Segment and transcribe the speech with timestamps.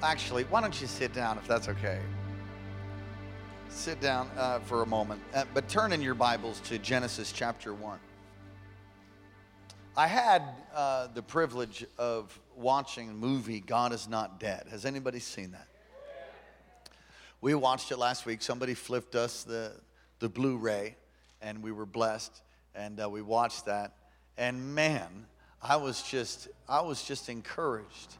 [0.00, 1.98] Actually, why don't you sit down if that's okay?
[3.68, 7.74] Sit down uh, for a moment, uh, but turn in your Bibles to Genesis chapter
[7.74, 7.98] 1.
[9.96, 14.66] I had uh, the privilege of watching the movie God is Not Dead.
[14.70, 15.66] Has anybody seen that?
[17.40, 18.40] We watched it last week.
[18.40, 19.72] Somebody flipped us the,
[20.20, 20.94] the Blu ray,
[21.42, 22.40] and we were blessed,
[22.72, 23.94] and uh, we watched that.
[24.36, 25.26] And man,
[25.60, 28.14] I was just, I was just encouraged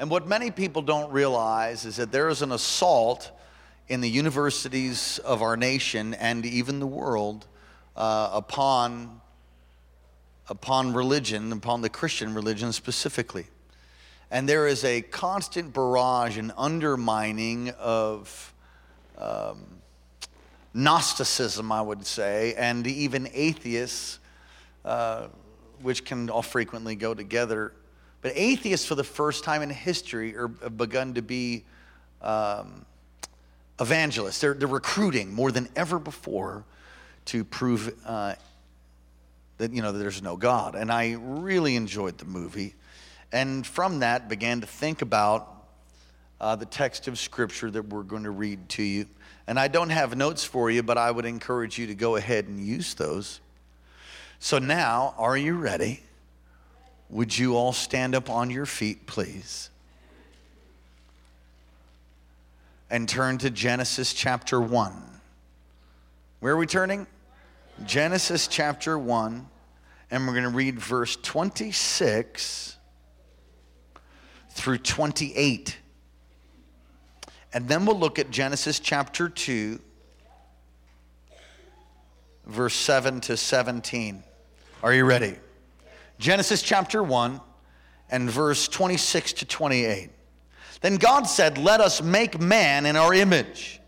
[0.00, 3.30] and what many people don't realize is that there is an assault
[3.86, 7.46] in the universities of our nation and even the world
[7.96, 9.20] uh, upon,
[10.48, 13.46] upon religion, upon the Christian religion specifically.
[14.30, 18.54] And there is a constant barrage and undermining of
[19.18, 19.66] um,
[20.72, 24.18] Gnosticism, I would say, and even atheists,
[24.82, 25.26] uh,
[25.82, 27.74] which can all frequently go together
[28.22, 31.64] but atheists, for the first time in history, are, have begun to be
[32.20, 32.84] um,
[33.80, 34.40] evangelists.
[34.40, 36.64] They're, they're recruiting more than ever before
[37.26, 38.34] to prove uh,
[39.58, 40.74] that, you know, that there's no God.
[40.74, 42.74] And I really enjoyed the movie.
[43.32, 45.48] And from that, began to think about
[46.40, 49.06] uh, the text of Scripture that we're going to read to you.
[49.46, 52.46] And I don't have notes for you, but I would encourage you to go ahead
[52.48, 53.40] and use those.
[54.38, 56.02] So now, are you ready?
[57.10, 59.70] Would you all stand up on your feet, please?
[62.88, 64.92] And turn to Genesis chapter 1.
[66.38, 67.06] Where are we turning?
[67.84, 69.48] Genesis chapter 1.
[70.12, 72.76] And we're going to read verse 26
[74.50, 75.78] through 28.
[77.52, 79.80] And then we'll look at Genesis chapter 2,
[82.46, 84.22] verse 7 to 17.
[84.82, 85.36] Are you ready?
[86.20, 87.40] Genesis chapter 1
[88.10, 90.10] and verse 26 to 28.
[90.82, 93.80] Then God said, Let us make man in our image,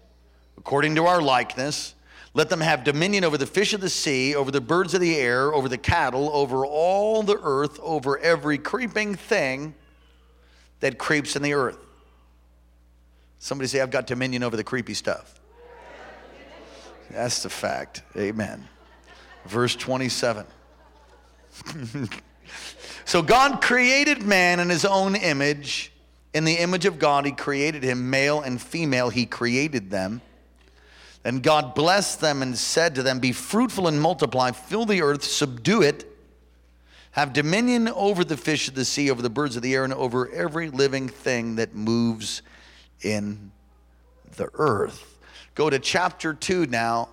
[0.57, 1.95] according to our likeness.
[2.33, 5.15] Let them have dominion over the fish of the sea, over the birds of the
[5.15, 9.75] air, over the cattle, over all the earth, over every creeping thing
[10.81, 11.77] that creeps in the earth.
[13.41, 15.39] Somebody say, I've got dominion over the creepy stuff.
[17.11, 18.03] That's the fact.
[18.17, 18.67] Amen.
[19.45, 20.47] Verse 27.
[23.05, 25.93] so God created man in his own image.
[26.35, 30.23] In the image of God, he created him, male and female, he created them.
[31.25, 35.23] And God blessed them and said to them, Be fruitful and multiply, fill the earth,
[35.23, 36.05] subdue it,
[37.13, 39.93] have dominion over the fish of the sea, over the birds of the air, and
[39.93, 42.43] over every living thing that moves
[43.03, 43.53] in
[44.37, 45.19] the earth.
[45.55, 47.11] Go to chapter 2 now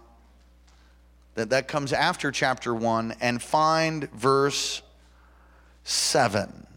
[1.39, 4.81] that that comes after chapter 1 and find verse
[5.85, 6.67] 7.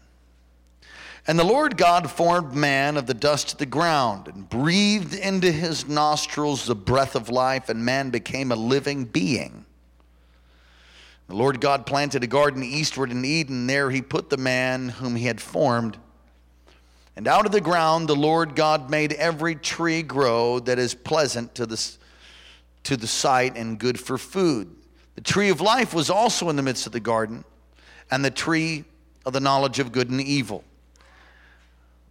[1.27, 5.51] And the Lord God formed man of the dust of the ground and breathed into
[5.51, 9.65] his nostrils the breath of life, and man became a living being.
[11.27, 13.67] The Lord God planted a garden eastward in Eden.
[13.67, 15.97] There he put the man whom he had formed.
[17.17, 21.53] And out of the ground the Lord God made every tree grow that is pleasant
[21.55, 21.97] to the
[22.83, 24.69] to the sight and good for food.
[25.15, 27.43] The tree of life was also in the midst of the garden,
[28.11, 28.83] and the tree
[29.25, 30.63] of the knowledge of good and evil.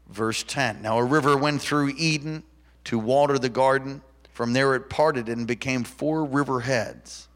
[0.08, 2.42] Verse 10 Now a river went through Eden
[2.84, 4.02] to water the garden.
[4.32, 7.28] From there it parted and became four river heads.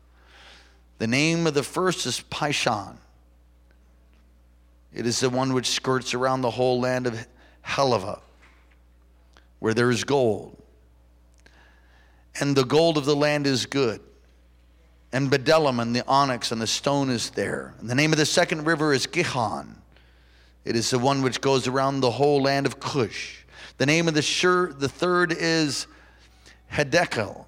[0.98, 2.96] The name of the first is Pishon.
[4.94, 7.26] It is the one which skirts around the whole land of
[7.62, 8.20] Havilah,
[9.58, 10.56] where there is gold
[12.40, 14.00] and the gold of the land is good.
[15.12, 17.74] And Bdellium and the onyx and the stone is there.
[17.78, 19.76] And the name of the second river is Gihon.
[20.64, 23.44] It is the one which goes around the whole land of Cush.
[23.78, 25.86] The name of the sure, the third is
[26.72, 27.46] Hiddekel.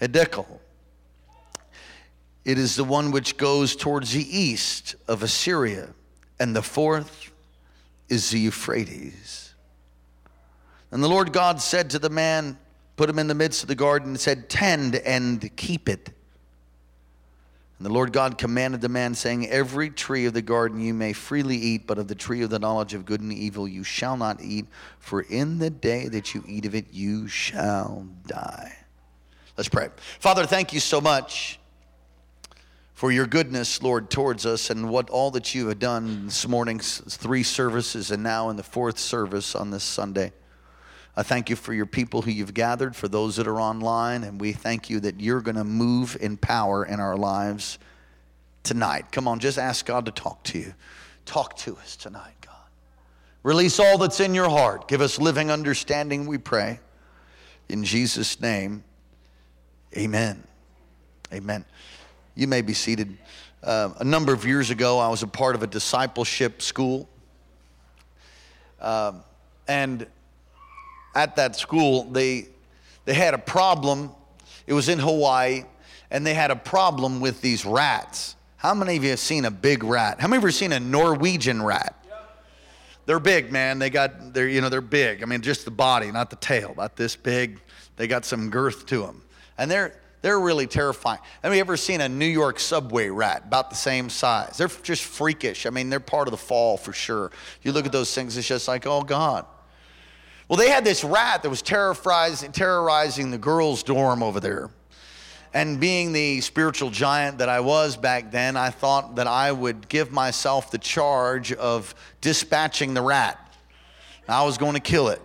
[0.00, 0.46] Hiddekel.
[2.44, 5.88] It is the one which goes towards the east of Assyria.
[6.38, 7.32] And the fourth
[8.08, 9.54] is the Euphrates.
[10.90, 12.58] And the Lord God said to the man,
[12.96, 16.10] put him in the midst of the garden and said, Tend and keep it.
[17.78, 21.12] And the Lord God commanded the man, saying, Every tree of the garden you may
[21.12, 24.16] freely eat, but of the tree of the knowledge of good and evil you shall
[24.16, 24.66] not eat,
[24.98, 28.74] for in the day that you eat of it you shall die.
[29.58, 29.88] Let's pray.
[30.20, 31.60] Father, thank you so much
[32.94, 37.02] for your goodness, Lord, towards us and what all that you have done this morning's
[37.14, 40.32] three services and now in the fourth service on this Sunday.
[41.16, 44.38] I thank you for your people who you've gathered, for those that are online, and
[44.38, 47.78] we thank you that you're going to move in power in our lives
[48.62, 49.10] tonight.
[49.12, 50.74] Come on, just ask God to talk to you.
[51.24, 52.54] Talk to us tonight, God.
[53.42, 54.88] Release all that's in your heart.
[54.88, 56.80] Give us living understanding, we pray.
[57.70, 58.84] In Jesus' name,
[59.96, 60.44] amen.
[61.32, 61.64] Amen.
[62.34, 63.16] You may be seated.
[63.62, 67.08] Uh, a number of years ago, I was a part of a discipleship school.
[68.80, 69.22] Um,
[69.66, 70.06] and
[71.16, 72.46] at that school, they,
[73.06, 74.10] they had a problem.
[74.66, 75.64] It was in Hawaii,
[76.10, 78.36] and they had a problem with these rats.
[78.58, 80.20] How many of you have seen a big rat?
[80.20, 81.94] How many of you have seen a Norwegian rat?
[83.06, 83.78] They're big, man.
[83.78, 85.22] They got, they're, you know, they're big.
[85.22, 87.60] I mean, just the body, not the tail, about this big.
[87.96, 89.22] They got some girth to them.
[89.56, 91.20] And they're, they're really terrifying.
[91.42, 94.58] Have you ever seen a New York subway rat about the same size?
[94.58, 95.66] They're just freakish.
[95.66, 97.30] I mean, they're part of the fall for sure.
[97.62, 99.46] You look at those things, it's just like, oh God.
[100.48, 104.70] Well, they had this rat that was terrorizing, terrorizing the girls' dorm over there.
[105.52, 109.88] And being the spiritual giant that I was back then, I thought that I would
[109.88, 113.40] give myself the charge of dispatching the rat.
[114.28, 115.20] I was going to kill it.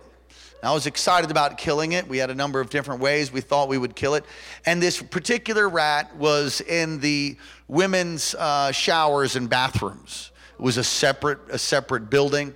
[0.62, 2.06] I was excited about killing it.
[2.08, 4.24] We had a number of different ways we thought we would kill it.
[4.64, 7.36] And this particular rat was in the
[7.66, 10.30] women's uh, showers and bathrooms.
[10.54, 12.54] It was a separate, a separate building.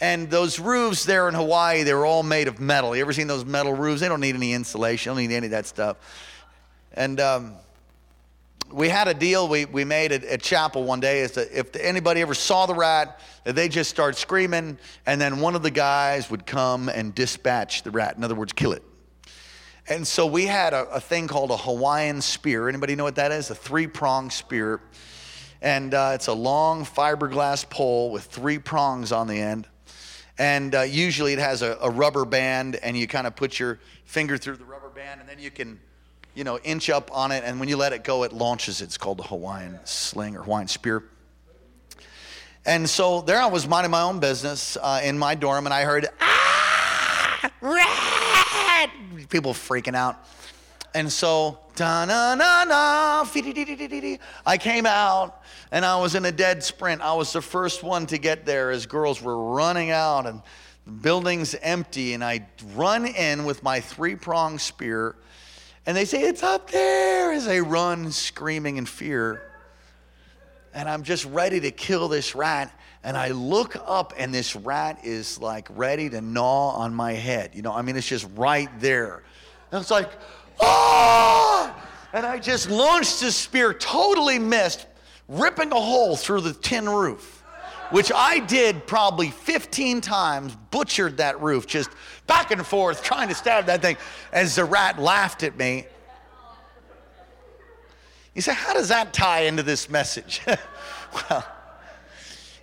[0.00, 2.94] And those roofs there in Hawaii, they were all made of metal.
[2.94, 4.00] You ever seen those metal roofs?
[4.00, 5.96] They don't need any insulation, they don't need any of that stuff.
[6.92, 7.54] And um,
[8.72, 11.74] we had a deal we, we made at, at chapel one day is that if
[11.76, 16.30] anybody ever saw the rat, they just start screaming, and then one of the guys
[16.30, 18.16] would come and dispatch the rat.
[18.16, 18.82] In other words, kill it.
[19.88, 22.68] And so we had a, a thing called a Hawaiian spear.
[22.68, 23.50] Anybody know what that is?
[23.50, 24.80] A three prong spear.
[25.62, 29.68] And uh, it's a long fiberglass pole with three prongs on the end.
[30.38, 33.78] And uh, usually it has a, a rubber band, and you kind of put your
[34.04, 35.80] finger through the rubber band, and then you can,
[36.34, 37.42] you know, inch up on it.
[37.44, 38.82] And when you let it go, it launches.
[38.82, 41.04] It's called the Hawaiian sling or Hawaiian spear.
[42.66, 45.84] And so there I was minding my own business uh, in my dorm, and I
[45.84, 47.50] heard, ah!
[49.30, 50.26] People freaking out.
[50.94, 51.58] And so,
[54.44, 57.02] I came out and I was in a dead sprint.
[57.02, 60.42] I was the first one to get there as girls were running out and
[60.86, 62.14] the building's empty.
[62.14, 65.16] And I run in with my three pronged spear,
[65.84, 69.42] and they say, It's up there as I run screaming in fear.
[70.72, 72.72] And I'm just ready to kill this rat.
[73.02, 77.52] And I look up, and this rat is like ready to gnaw on my head.
[77.54, 79.22] You know, I mean, it's just right there.
[79.70, 80.10] And it's like,
[80.60, 81.86] ah!
[82.12, 84.86] And I just launched this spear, totally missed,
[85.28, 87.44] ripping a hole through the tin roof,
[87.90, 91.90] which I did probably 15 times, butchered that roof, just
[92.26, 93.96] back and forth, trying to stab that thing,
[94.32, 95.86] as the rat laughed at me.
[98.34, 100.42] You say, how does that tie into this message?
[101.30, 101.46] well,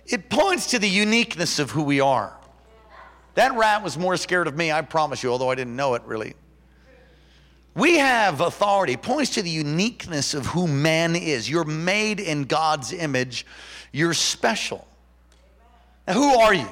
[0.06, 2.36] it points to the uniqueness of who we are.
[3.34, 6.02] That rat was more scared of me, I promise you, although I didn't know it
[6.04, 6.34] really.
[7.74, 11.50] We have authority, points to the uniqueness of who man is.
[11.50, 13.44] You're made in God's image,
[13.92, 14.86] you're special.
[16.06, 16.68] Now, who are you?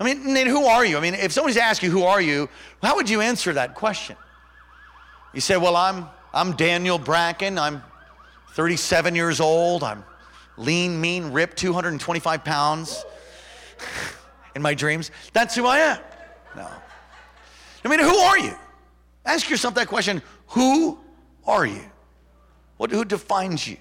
[0.00, 0.96] I mean, who are you?
[0.96, 2.48] I mean, if somebody's asking you, who are you,
[2.82, 4.16] how would you answer that question?
[5.34, 7.58] You say, well, I'm, I'm Daniel Bracken.
[7.58, 7.82] I'm
[8.52, 9.82] 37 years old.
[9.82, 10.04] I'm
[10.56, 13.04] lean, mean, ripped, 225 pounds
[14.54, 15.10] in my dreams.
[15.32, 15.98] That's who I am.
[16.56, 16.68] No.
[17.84, 18.54] I mean, who are you?
[19.28, 20.98] Ask yourself that question Who
[21.46, 21.84] are you?
[22.78, 23.76] What, who defines you?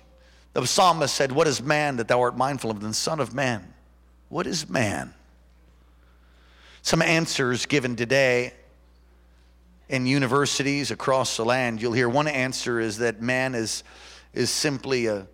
[0.54, 3.74] The psalmist said, What is man that thou art mindful of, the Son of Man?
[4.28, 5.14] What is man?
[6.82, 8.54] Some answers given today
[9.88, 13.84] in universities across the land, you'll hear one answer is that man is,
[14.34, 15.26] is simply a,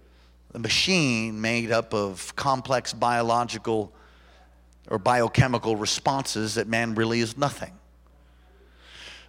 [0.54, 3.92] a machine made up of complex biological
[4.90, 7.74] or biochemical responses, that man really is nothing.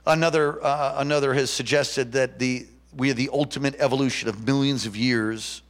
[0.06, 4.96] Another, uh, another has suggested that the, we are the ultimate evolution of millions of
[4.96, 5.62] years,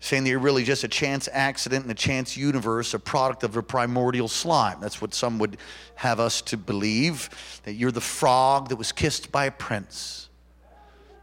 [0.00, 3.56] saying that you're really just a chance accident in a chance universe, a product of
[3.56, 4.80] a primordial slime.
[4.80, 5.58] That's what some would
[5.94, 7.30] have us to believe,
[7.64, 10.28] that you're the frog that was kissed by a prince,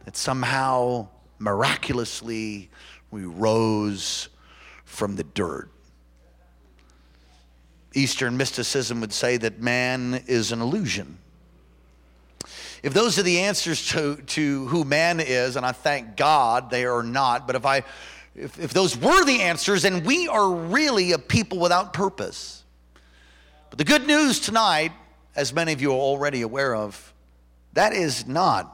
[0.06, 2.70] that somehow miraculously
[3.12, 4.30] we rose
[4.86, 5.70] from the dirt.
[7.94, 11.18] Eastern mysticism would say that man is an illusion.
[12.86, 16.86] If those are the answers to, to who man is, and I thank God they
[16.86, 17.78] are not, but if, I,
[18.36, 22.64] if, if those were the answers, then we are really a people without purpose.
[23.72, 24.92] But the good news tonight,
[25.36, 27.12] as many of you are already aware of,
[27.74, 28.72] that is not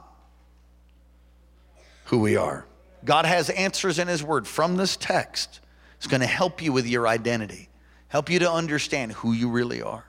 [2.03, 2.65] who we are.
[3.05, 5.61] God has answers in His Word from this text.
[5.95, 7.69] It's going to help you with your identity,
[8.09, 10.03] help you to understand who you really are,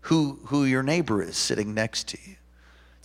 [0.00, 2.36] who, who your neighbor is sitting next to you.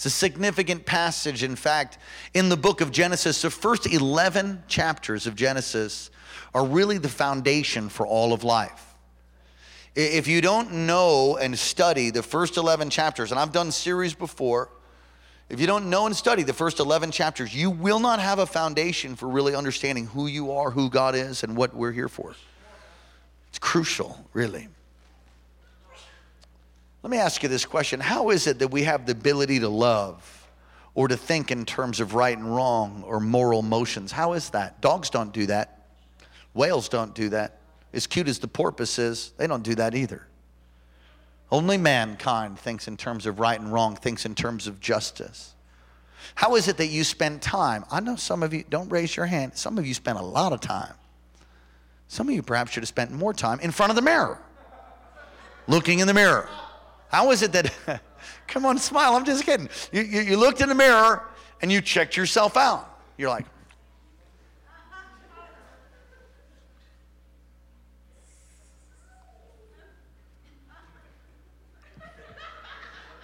[0.02, 1.44] It's a significant passage.
[1.44, 2.00] In fact,
[2.34, 6.10] in the book of Genesis, the first 11 chapters of Genesis
[6.56, 8.96] are really the foundation for all of life.
[9.94, 14.70] If you don't know and study the first 11 chapters, and I've done series before,
[15.50, 18.48] if you don't know and study the first 11 chapters, you will not have a
[18.48, 22.34] foundation for really understanding who you are, who God is, and what we're here for.
[23.50, 24.68] It's crucial, really.
[27.04, 29.70] Let me ask you this question How is it that we have the ability to
[29.70, 30.50] love
[30.94, 34.12] or to think in terms of right and wrong or moral motions?
[34.12, 34.82] How is that?
[34.82, 35.88] Dogs don't do that,
[36.54, 37.58] whales don't do that.
[37.94, 40.26] As cute as the porpoise is, they don't do that either.
[41.52, 45.54] Only mankind thinks in terms of right and wrong, thinks in terms of justice.
[46.36, 47.84] How is it that you spend time?
[47.92, 50.54] I know some of you, don't raise your hand, some of you spend a lot
[50.54, 50.94] of time.
[52.08, 54.40] Some of you perhaps should have spent more time in front of the mirror,
[55.68, 56.48] looking in the mirror.
[57.12, 58.02] How is it that,
[58.48, 59.68] come on, smile, I'm just kidding.
[59.92, 61.28] You, you, you looked in the mirror
[61.62, 62.88] and you checked yourself out.
[63.18, 63.46] You're like,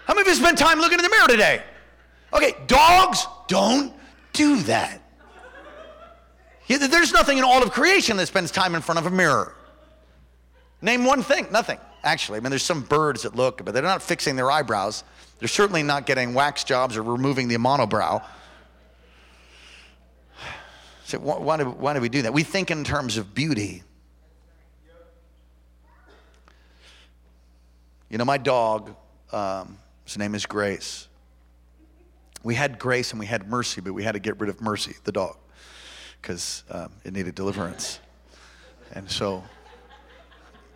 [0.06, 1.62] How many of you spent time looking in the mirror today?
[2.32, 3.94] Okay, dogs don't
[4.32, 5.02] do that.
[6.70, 9.54] There's nothing in all of creation that spends time in front of a mirror.
[10.82, 11.78] Name one thing, nothing.
[12.08, 15.04] Actually, I mean, there's some birds that look, but they're not fixing their eyebrows.
[15.40, 18.24] They're certainly not getting wax jobs or removing the monobrow.
[21.04, 22.34] So why do, why do we do that?
[22.34, 23.84] We think in terms of beauty.
[28.10, 28.96] You know, my dog,
[29.34, 31.10] um, his name is Grace.
[32.42, 34.96] We had grace and we had mercy, but we had to get rid of mercy,
[35.04, 35.36] the dog,
[36.22, 38.00] because um, it needed deliverance.
[38.94, 39.44] And so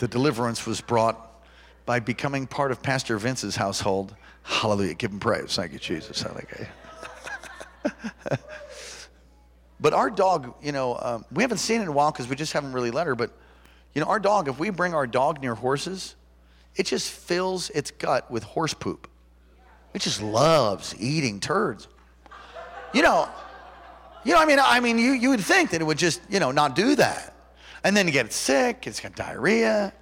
[0.01, 1.45] the deliverance was brought
[1.85, 4.15] by becoming part of Pastor Vince's household.
[4.41, 4.95] Hallelujah.
[4.95, 5.55] Give him praise.
[5.55, 6.23] Thank you, Jesus.
[6.23, 6.69] Hallelujah.
[9.79, 12.35] but our dog, you know, um, we haven't seen it in a while because we
[12.35, 13.13] just haven't really let her.
[13.13, 13.29] But,
[13.93, 16.15] you know, our dog, if we bring our dog near horses,
[16.75, 19.07] it just fills its gut with horse poop.
[19.93, 21.87] It just loves eating turds.
[22.91, 23.29] You know,
[24.23, 26.39] you know, I mean, I mean, you, you would think that it would just, you
[26.39, 27.30] know, not do that.
[27.83, 29.93] And then you get sick, it's got diarrhea,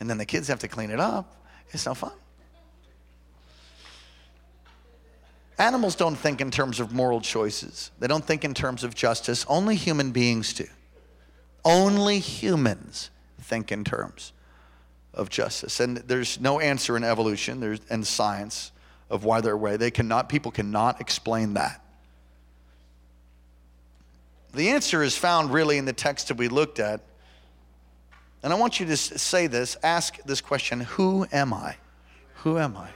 [0.00, 1.34] and then the kids have to clean it up.
[1.70, 2.12] It's no fun.
[5.58, 7.90] Animals don't think in terms of moral choices.
[7.98, 9.46] They don't think in terms of justice.
[9.48, 10.66] Only human beings do.
[11.64, 13.10] Only humans
[13.40, 14.32] think in terms
[15.12, 15.78] of justice.
[15.80, 18.72] And there's no answer in evolution there's, and science
[19.10, 19.76] of why they're away.
[19.76, 21.80] They cannot, people cannot explain that.
[24.54, 27.00] The answer is found really in the text that we looked at.
[28.44, 31.76] And I want you to say this ask this question Who am I?
[32.42, 32.90] Who am I?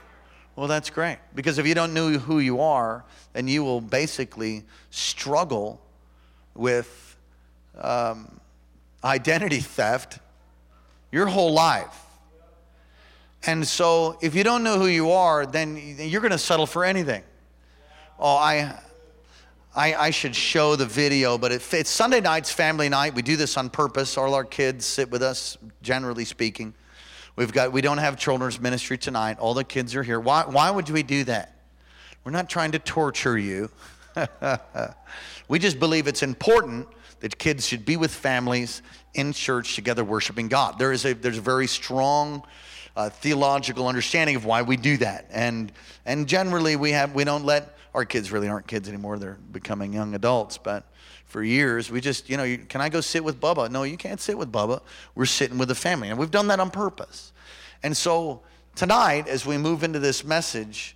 [0.55, 1.17] Well, that's great.
[1.33, 3.03] Because if you don't know who you are,
[3.33, 5.81] then you will basically struggle
[6.53, 7.17] with
[7.75, 8.39] um,
[9.03, 10.19] identity theft
[11.11, 11.99] your whole life.
[13.47, 16.85] And so if you don't know who you are, then you're going to settle for
[16.85, 17.23] anything.
[18.19, 18.77] Oh, I,
[19.75, 23.13] I, I should show the video, but it, it's Sunday night's family night.
[23.13, 24.17] We do this on purpose.
[24.17, 26.73] All our kids sit with us, generally speaking.
[27.35, 29.37] We've got, we don't have children's ministry tonight.
[29.37, 30.19] All the kids are here.
[30.19, 31.55] Why, why would we do that?
[32.23, 33.69] We're not trying to torture you.
[35.47, 36.87] we just believe it's important
[37.19, 38.81] that kids should be with families
[39.13, 40.79] in church together worshiping God.
[40.79, 42.43] There is a, there's a very strong
[42.95, 45.27] uh, theological understanding of why we do that.
[45.31, 45.71] And,
[46.05, 49.93] and generally, we, have, we don't let our kids really aren't kids anymore, they're becoming
[49.93, 50.57] young adults.
[50.57, 50.85] But
[51.25, 53.69] for years, we just, you know, can I go sit with Bubba?
[53.69, 54.81] No, you can't sit with Bubba.
[55.15, 56.09] We're sitting with the family.
[56.09, 57.31] And we've done that on purpose.
[57.83, 58.41] And so
[58.75, 60.95] tonight, as we move into this message,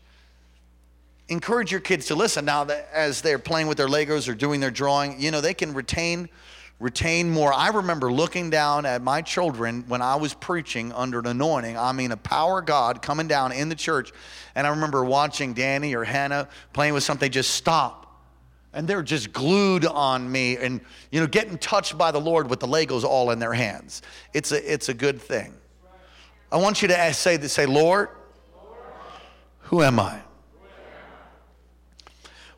[1.30, 2.46] encourage your kids to listen.
[2.46, 5.74] Now, as they're playing with their Legos or doing their drawing, you know, they can
[5.74, 6.30] retain
[6.84, 7.54] retain more.
[7.54, 11.78] I remember looking down at my children when I was preaching under an anointing.
[11.78, 14.12] I mean, a power of God coming down in the church.
[14.54, 18.22] And I remember watching Danny or Hannah playing with something, just stop.
[18.74, 22.60] and they're just glued on me and you know getting touched by the lord with
[22.60, 24.02] the legos all in their hands
[24.34, 25.54] it's a it's a good thing
[26.52, 28.10] i want you to ask, say this say lord
[29.70, 30.20] who am i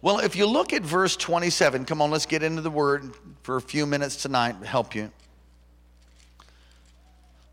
[0.01, 3.13] well if you look at verse 27 come on let's get into the word
[3.45, 5.11] for a few minutes tonight help you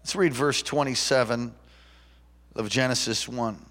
[0.00, 1.52] let's read verse 27
[2.56, 3.62] of genesis 1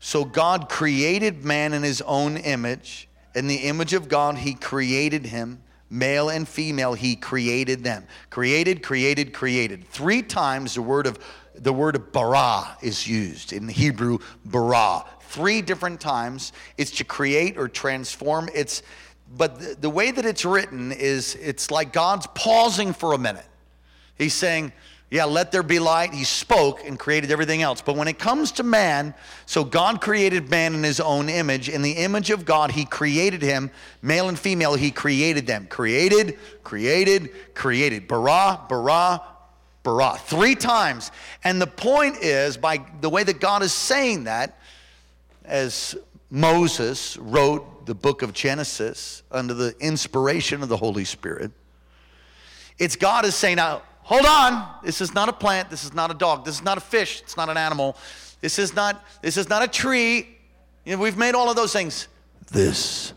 [0.00, 5.26] so god created man in his own image in the image of God, He created
[5.26, 5.62] him.
[5.90, 8.04] Male and female, He created them.
[8.30, 9.88] Created, created, created.
[9.88, 11.18] Three times the word of
[11.54, 15.04] the word bara is used in Hebrew, bara.
[15.20, 16.52] Three different times.
[16.76, 18.48] It's to create or transform.
[18.54, 18.82] It's
[19.36, 23.46] but the, the way that it's written is it's like God's pausing for a minute.
[24.16, 24.72] He's saying,
[25.10, 26.12] yeah, let there be light.
[26.12, 27.80] He spoke and created everything else.
[27.80, 29.14] But when it comes to man,
[29.46, 31.70] so God created man in his own image.
[31.70, 33.70] In the image of God, he created him,
[34.02, 35.66] male and female, he created them.
[35.66, 38.06] Created, created, created.
[38.06, 39.22] Bara, bara,
[39.82, 40.18] bara.
[40.18, 41.10] Three times.
[41.42, 44.58] And the point is, by the way that God is saying that,
[45.48, 45.96] as
[46.30, 51.52] Moses wrote the book of Genesis under the inspiration of the Holy Spirit,
[52.78, 54.68] it's God is saying, now, hold on.
[54.84, 55.70] This is not a plant.
[55.70, 56.44] This is not a dog.
[56.44, 57.22] This is not a fish.
[57.22, 57.96] It's not an animal.
[58.40, 60.28] This is not, this is not a tree.
[60.84, 62.08] You know, we've made all of those things.
[62.50, 63.12] This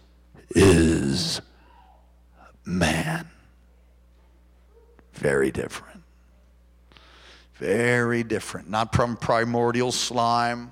[0.50, 1.41] is
[2.65, 3.27] man.
[5.13, 6.01] Very different.
[7.56, 8.70] Very different.
[8.70, 10.72] Not from primordial slime,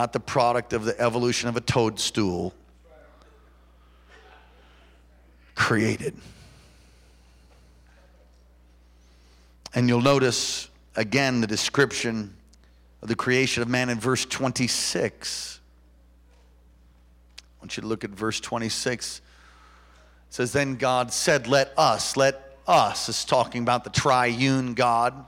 [0.00, 2.54] not the product of the evolution of a toadstool.
[5.54, 6.16] Created.
[9.74, 12.34] And you'll notice again the description
[13.02, 15.60] of the creation of man in verse 26.
[17.38, 19.18] I want you to look at verse 26.
[19.18, 19.22] It
[20.30, 25.26] says, Then God said, Let us, let us, is talking about the triune God.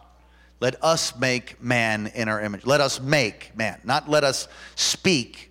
[0.62, 2.64] Let us make man in our image.
[2.64, 5.50] Let us make man, not let us speak.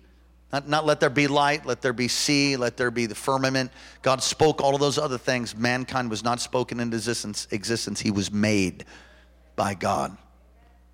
[0.50, 3.72] Not, not let there be light, let there be sea, let there be the firmament.
[4.00, 5.54] God spoke all of those other things.
[5.54, 8.00] Mankind was not spoken into existence, existence.
[8.00, 8.86] He was made
[9.54, 10.16] by God.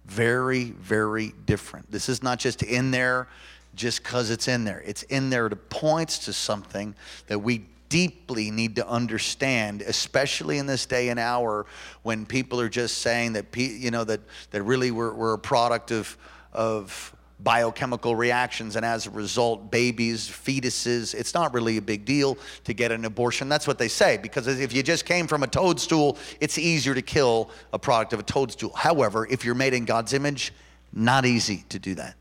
[0.07, 1.89] Very, very different.
[1.89, 3.29] This is not just in there
[3.77, 4.83] just because it's in there.
[4.85, 6.97] It's in there to points to something
[7.29, 11.67] that we deeply need to understand, especially in this day and hour
[12.03, 14.21] when people are just saying that you know that
[14.51, 16.17] that really we're, we're a product of
[16.53, 22.37] of biochemical reactions, and as a result, babies, fetuses, it's not really a big deal
[22.65, 23.49] to get an abortion.
[23.49, 27.03] That's what they say, because if you just came from a toadstool, it's easier to
[27.03, 28.73] kill a product of a toadstool.
[28.75, 30.53] However, if you're made in God's image,
[30.93, 32.17] not easy to do that.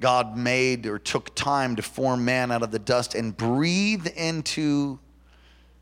[0.00, 4.98] God made or took time to form man out of the dust and breathe into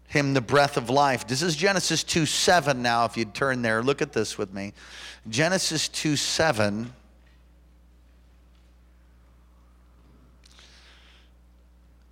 [0.07, 1.27] him the breath of life.
[1.27, 3.83] This is Genesis 2 7 now, if you'd turn there.
[3.83, 4.75] Look at this with me.
[5.29, 6.93] Genesis 2 7.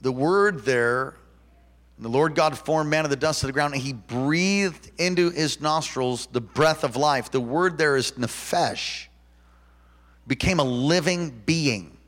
[0.01, 1.15] The word there,
[1.99, 5.29] the Lord God formed man of the dust of the ground, and he breathed into
[5.29, 7.31] his nostrils the breath of life.
[7.31, 9.09] The word there is nephesh,
[10.31, 11.99] became a living being.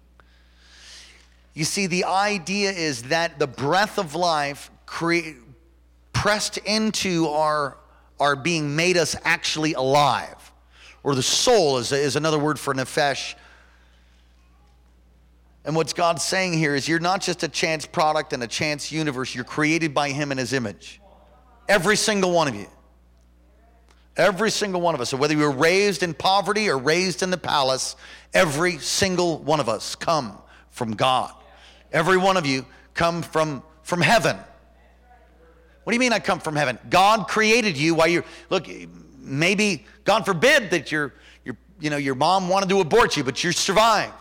[1.55, 5.41] You see, the idea is that the breath of life cre-
[6.13, 7.77] pressed into our,
[8.21, 10.53] our being made us actually alive
[11.03, 13.35] or the soul is, is another word for nephesh.
[15.65, 18.93] And what's God saying here is you're not just a chance product and a chance
[18.93, 21.01] universe, you're created by Him in His image.
[21.69, 22.69] Every single one of you.
[24.17, 25.11] Every single one of us.
[25.11, 27.97] So whether you were raised in poverty or raised in the palace,
[28.35, 30.37] every single one of us come
[30.71, 31.33] from God.
[31.93, 34.37] Every one of you come from, from heaven.
[35.85, 36.79] What do you mean I come from heaven?
[36.91, 38.67] God created you while you're, look,
[39.19, 43.43] maybe, God forbid, that your, your, you know, your mom wanted to abort you, but
[43.43, 44.13] you survived.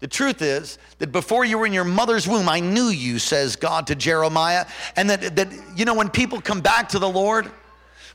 [0.00, 3.56] The truth is that before you were in your mother's womb, I knew you, says
[3.56, 4.66] God to Jeremiah.
[4.96, 7.50] And that, that you know, when people come back to the Lord,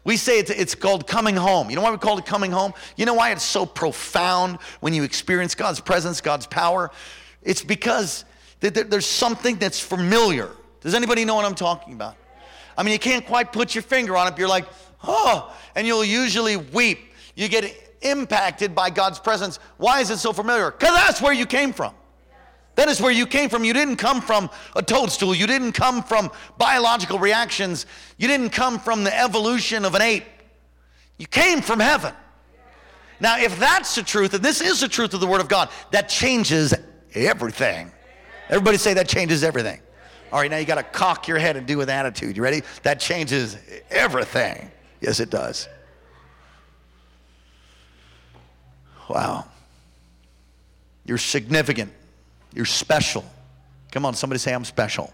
[0.03, 1.69] we say it's, it's called coming home.
[1.69, 2.73] You know why we call it coming home?
[2.97, 6.91] You know why it's so profound when you experience God's presence, God's power?
[7.41, 8.25] It's because
[8.59, 10.49] there's something that's familiar.
[10.81, 12.17] Does anybody know what I'm talking about?
[12.77, 14.37] I mean, you can't quite put your finger on it.
[14.37, 14.65] You're like,
[15.03, 16.99] oh, and you'll usually weep.
[17.35, 19.59] You get impacted by God's presence.
[19.77, 20.71] Why is it so familiar?
[20.71, 21.93] Because that's where you came from.
[22.75, 23.63] That is where you came from.
[23.63, 25.35] You didn't come from a toadstool.
[25.35, 27.85] You didn't come from biological reactions.
[28.17, 30.25] You didn't come from the evolution of an ape.
[31.17, 32.13] You came from heaven.
[33.19, 35.69] Now, if that's the truth, and this is the truth of the Word of God,
[35.91, 36.73] that changes
[37.13, 37.91] everything.
[38.49, 39.79] Everybody say that changes everything.
[40.31, 42.35] All right, now you got to cock your head and do with attitude.
[42.35, 42.63] You ready?
[42.81, 43.55] That changes
[43.91, 44.71] everything.
[44.99, 45.69] Yes, it does.
[49.07, 49.45] Wow.
[51.05, 51.93] You're significant.
[52.53, 53.25] You're special.
[53.91, 55.13] Come on, somebody say, I'm special.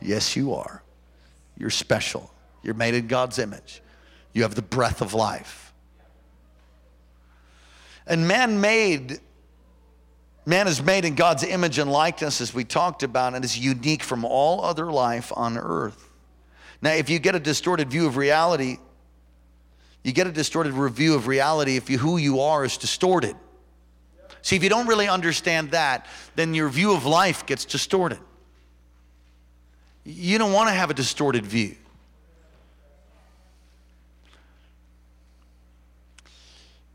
[0.00, 0.82] Yes, you are.
[1.56, 2.30] You're special.
[2.62, 3.82] You're made in God's image.
[4.32, 5.72] You have the breath of life.
[8.06, 9.20] And man made,
[10.46, 14.02] man is made in God's image and likeness, as we talked about, and is unique
[14.02, 16.10] from all other life on earth.
[16.82, 18.78] Now, if you get a distorted view of reality,
[20.02, 23.36] you get a distorted review of reality if you, who you are is distorted.
[24.42, 28.18] See, if you don't really understand that, then your view of life gets distorted.
[30.04, 31.76] You don't want to have a distorted view.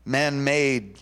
[0.04, 0.98] Man made,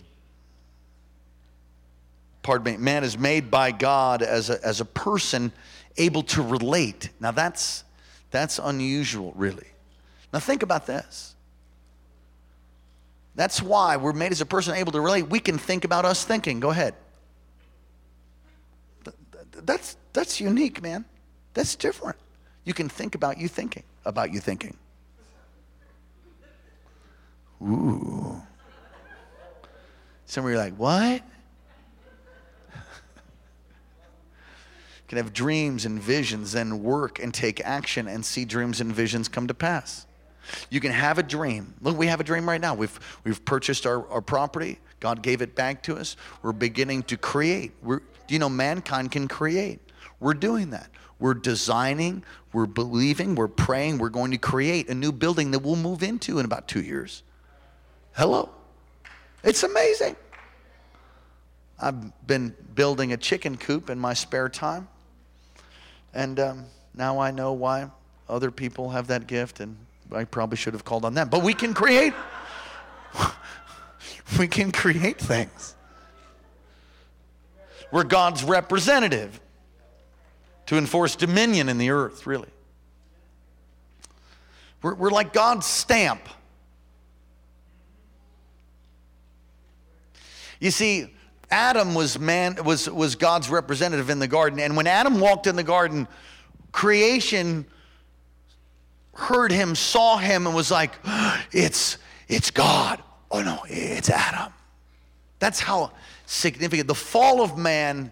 [2.41, 5.51] pardon me, man is made by God as a, as a person
[5.97, 7.09] able to relate.
[7.19, 7.83] Now that's,
[8.31, 9.67] that's unusual, really.
[10.33, 11.34] Now think about this.
[13.35, 15.23] That's why we're made as a person able to relate.
[15.29, 16.59] We can think about us thinking.
[16.59, 16.95] Go ahead.
[19.51, 21.05] That's, that's unique, man.
[21.53, 22.17] That's different.
[22.63, 24.75] You can think about you thinking, about you thinking.
[27.61, 28.41] Ooh.
[30.25, 31.21] Some of you are like, what?
[35.07, 39.27] can have dreams and visions, then work and take action and see dreams and visions
[39.27, 40.05] come to pass.
[40.69, 41.73] You can have a dream.
[41.81, 42.75] Look, we have a dream right now.
[42.75, 44.79] We've, we've purchased our, our property.
[44.99, 46.15] God gave it back to us.
[46.41, 47.73] We're beginning to create.
[47.81, 49.79] We're, do you know mankind can create?
[50.19, 50.89] We're doing that.
[51.19, 55.77] We're designing, we're believing, we're praying, we're going to create a new building that we'll
[55.77, 57.23] move into in about two years.
[58.13, 58.49] Hello?
[59.43, 60.15] It's amazing.
[61.79, 64.87] I've been building a chicken coop in my spare time.
[66.13, 67.89] And um, now I know why
[68.27, 69.77] other people have that gift, and
[70.11, 71.29] I probably should have called on them.
[71.29, 72.13] But we can create.
[74.39, 75.75] we can create things.
[77.91, 79.39] We're God's representative
[80.67, 82.49] to enforce dominion in the earth, really.
[84.81, 86.21] We're, we're like God's stamp.
[90.59, 91.13] You see,
[91.51, 95.55] Adam was man was was God's representative in the garden, and when Adam walked in
[95.55, 96.07] the garden,
[96.71, 97.65] creation
[99.15, 100.93] heard him, saw him, and was like,
[101.51, 101.97] "It's
[102.27, 103.01] it's God."
[103.31, 104.53] Oh no, it's Adam.
[105.39, 105.91] That's how
[106.25, 108.11] significant the fall of man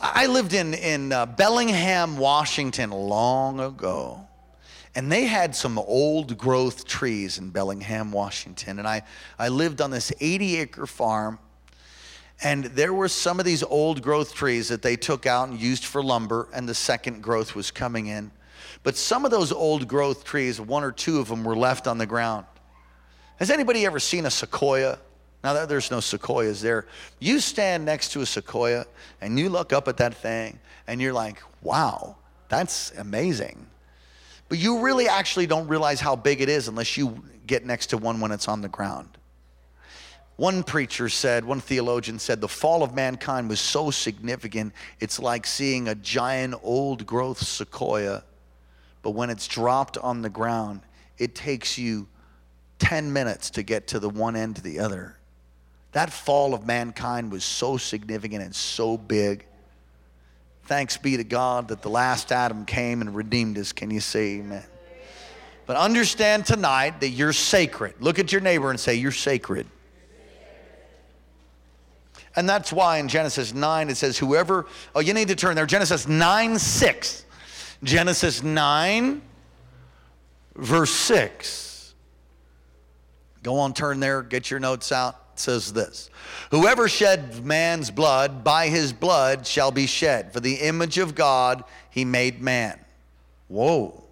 [0.00, 4.20] I lived in, in uh, Bellingham, Washington long ago.
[4.94, 8.78] And they had some old growth trees in Bellingham, Washington.
[8.78, 9.02] And I,
[9.38, 11.38] I lived on this 80 acre farm.
[12.42, 15.86] And there were some of these old growth trees that they took out and used
[15.86, 18.30] for lumber, and the second growth was coming in.
[18.82, 21.98] But some of those old growth trees, one or two of them, were left on
[21.98, 22.46] the ground.
[23.38, 24.98] Has anybody ever seen a sequoia?
[25.42, 26.86] Now, there's no sequoias there.
[27.20, 28.86] You stand next to a sequoia
[29.20, 32.16] and you look up at that thing and you're like, wow,
[32.48, 33.66] that's amazing.
[34.48, 37.98] But you really actually don't realize how big it is unless you get next to
[37.98, 39.08] one when it's on the ground.
[40.36, 45.46] One preacher said, one theologian said, the fall of mankind was so significant, it's like
[45.46, 48.22] seeing a giant old growth sequoia,
[49.02, 50.82] but when it's dropped on the ground,
[51.16, 52.06] it takes you
[52.80, 55.16] 10 minutes to get to the one end to the other.
[55.92, 59.46] That fall of mankind was so significant and so big.
[60.64, 63.72] Thanks be to God that the last Adam came and redeemed us.
[63.72, 64.64] Can you say amen?
[65.64, 67.94] But understand tonight that you're sacred.
[68.00, 69.66] Look at your neighbor and say, You're sacred.
[72.36, 75.66] And that's why in Genesis 9 it says, Whoever, oh, you need to turn there.
[75.66, 77.24] Genesis 9 6.
[77.82, 79.22] Genesis 9,
[80.54, 81.94] verse 6.
[83.42, 86.10] Go on, turn there, get your notes out It says this
[86.50, 90.32] Whoever shed man's blood, by his blood shall be shed.
[90.32, 92.78] For the image of God he made man.
[93.48, 94.02] Whoa.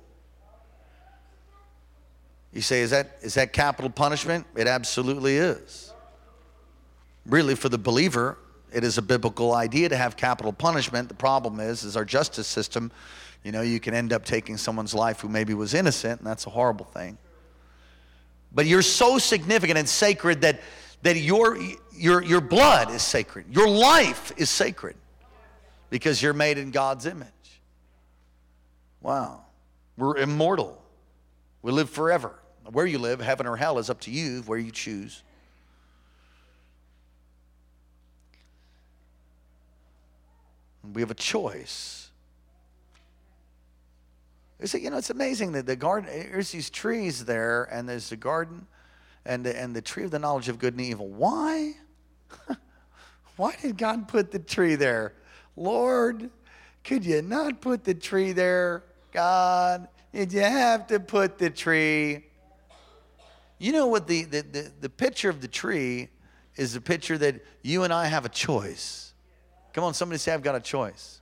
[2.52, 4.46] You say, is that, is that capital punishment?
[4.54, 5.92] It absolutely is.
[7.26, 8.38] Really, for the believer,
[8.72, 11.08] it is a biblical idea to have capital punishment.
[11.08, 12.90] The problem is, is our justice system,
[13.42, 16.46] you know, you can end up taking someone's life who maybe was innocent, and that's
[16.46, 17.18] a horrible thing.
[18.52, 20.60] But you're so significant and sacred that
[21.04, 21.58] that your,
[21.94, 24.96] your, your blood is sacred, your life is sacred
[25.90, 27.28] because you're made in God's image.
[29.02, 29.42] Wow.
[29.98, 30.82] We're immortal.
[31.60, 32.34] We live forever.
[32.72, 35.22] Where you live, heaven or hell, is up to you, where you choose.
[40.92, 42.10] We have a choice.
[44.60, 48.16] It's, you know, it's amazing that the garden, there's these trees there, and there's the
[48.16, 48.66] garden
[49.24, 51.08] and the, and the tree of the knowledge of good and evil.
[51.08, 51.74] Why?
[53.36, 55.14] Why did God put the tree there?
[55.56, 56.30] Lord,
[56.84, 58.84] could you not put the tree there?
[59.12, 62.26] God, did you have to put the tree?
[63.58, 66.10] You know what the, the, the, the picture of the tree
[66.56, 69.13] is a picture that you and I have a choice.
[69.74, 71.20] Come on, somebody say, I've got a choice.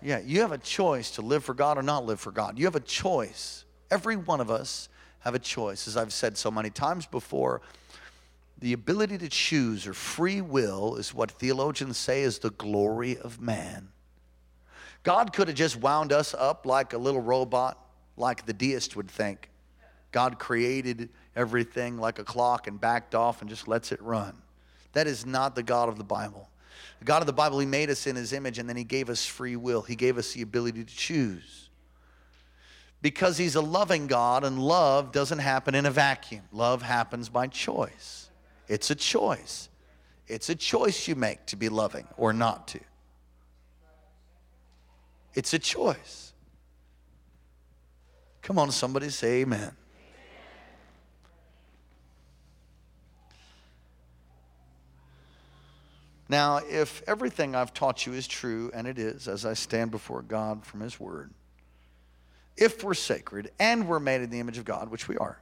[0.00, 2.58] Yeah, you have a choice to live for God or not live for God.
[2.58, 3.64] You have a choice.
[3.90, 4.88] Every one of us
[5.20, 5.86] have a choice.
[5.86, 7.60] As I've said so many times before,
[8.58, 13.40] the ability to choose or free will is what theologians say is the glory of
[13.40, 13.88] man.
[15.02, 17.78] God could have just wound us up like a little robot,
[18.16, 19.50] like the deist would think.
[20.10, 24.36] God created everything like a clock and backed off and just lets it run.
[24.92, 26.48] That is not the God of the Bible.
[26.98, 29.10] The God of the Bible, He made us in His image and then He gave
[29.10, 29.82] us free will.
[29.82, 31.68] He gave us the ability to choose.
[33.00, 37.48] Because He's a loving God and love doesn't happen in a vacuum, love happens by
[37.48, 38.30] choice.
[38.68, 39.68] It's a choice.
[40.28, 42.80] It's a choice you make to be loving or not to.
[45.34, 46.32] It's a choice.
[48.42, 49.72] Come on, somebody say amen.
[56.32, 60.22] Now, if everything I've taught you is true, and it is, as I stand before
[60.22, 61.30] God from His Word,
[62.56, 65.38] if we're sacred and we're made in the image of God, which we are,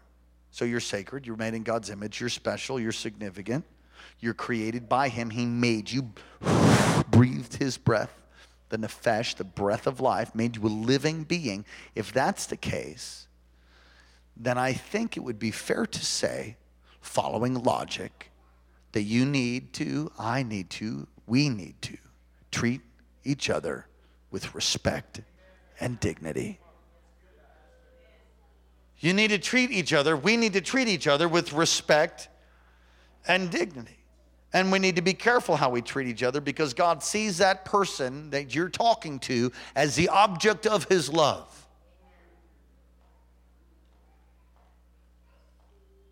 [0.50, 3.64] so you're sacred, you're made in God's image, you're special, you're significant,
[4.18, 6.10] you're created by Him, He made you,
[7.12, 8.20] breathed His breath,
[8.70, 11.64] the nephesh, the breath of life, made you a living being.
[11.94, 13.28] If that's the case,
[14.36, 16.56] then I think it would be fair to say,
[17.00, 18.29] following logic,
[18.92, 21.96] that you need to, I need to, we need to
[22.50, 22.80] treat
[23.24, 23.86] each other
[24.30, 25.20] with respect
[25.80, 26.58] and dignity.
[28.98, 32.28] You need to treat each other, we need to treat each other with respect
[33.26, 33.96] and dignity.
[34.52, 37.64] And we need to be careful how we treat each other because God sees that
[37.64, 41.59] person that you're talking to as the object of his love.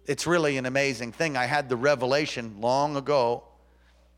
[0.08, 1.36] It's really an amazing thing.
[1.36, 3.44] I had the revelation long ago,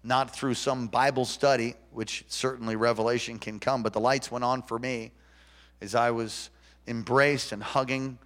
[0.04, 4.62] not through some Bible study, which certainly revelation can come, but the lights went on
[4.62, 5.10] for me
[5.80, 6.48] as I was
[6.86, 8.18] embraced and hugging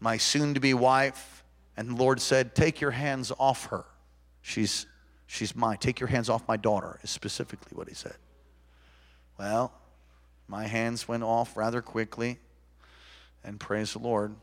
[0.00, 1.42] my soon to be wife.
[1.78, 3.86] And the Lord said, Take your hands off her.
[4.42, 4.86] She's,
[5.26, 5.78] she's mine.
[5.78, 8.16] Take your hands off my daughter, is specifically what He said.
[9.38, 9.72] Well,
[10.46, 12.38] my hands went off rather quickly,
[13.42, 14.36] and praise the Lord.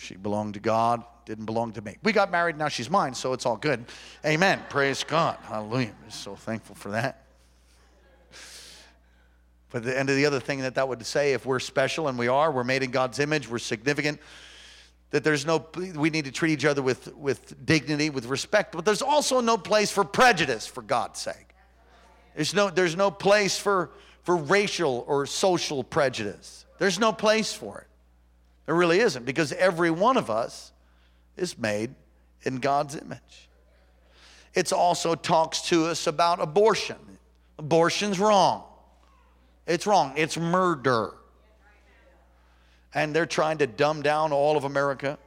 [0.00, 1.96] She belonged to God, didn't belong to me.
[2.02, 3.84] We got married, now she's mine, so it's all good.
[4.24, 4.60] Amen.
[4.70, 5.36] Praise God.
[5.42, 5.92] Hallelujah.
[6.02, 7.26] I'm so thankful for that.
[9.70, 12.18] But the end of the other thing that that would say, if we're special, and
[12.18, 14.20] we are, we're made in God's image, we're significant,
[15.10, 18.84] that there's no, we need to treat each other with, with dignity, with respect, but
[18.84, 21.54] there's also no place for prejudice, for God's sake.
[22.34, 23.90] There's no, there's no place for,
[24.22, 26.64] for racial or social prejudice.
[26.78, 27.86] There's no place for it.
[28.70, 30.70] There really isn't because every one of us
[31.36, 31.92] is made
[32.44, 33.48] in God's image.
[34.54, 37.18] It also talks to us about abortion.
[37.58, 38.62] Abortion's wrong.
[39.66, 40.12] It's wrong.
[40.14, 41.14] It's murder.
[42.94, 45.18] And they're trying to dumb down all of America.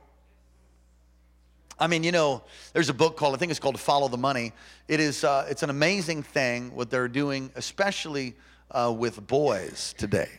[1.77, 4.53] I mean, you know, there's a book called, I think it's called Follow the Money.
[4.87, 8.35] It is, uh, it's an amazing thing what they're doing, especially
[8.71, 10.29] uh, with boys today.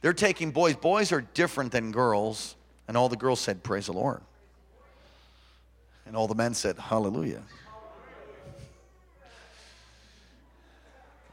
[0.00, 0.76] They're taking boys.
[0.76, 2.56] Boys are different than girls.
[2.88, 4.20] And all the girls said, Praise the Lord.
[6.06, 7.42] And all the men said, Hallelujah.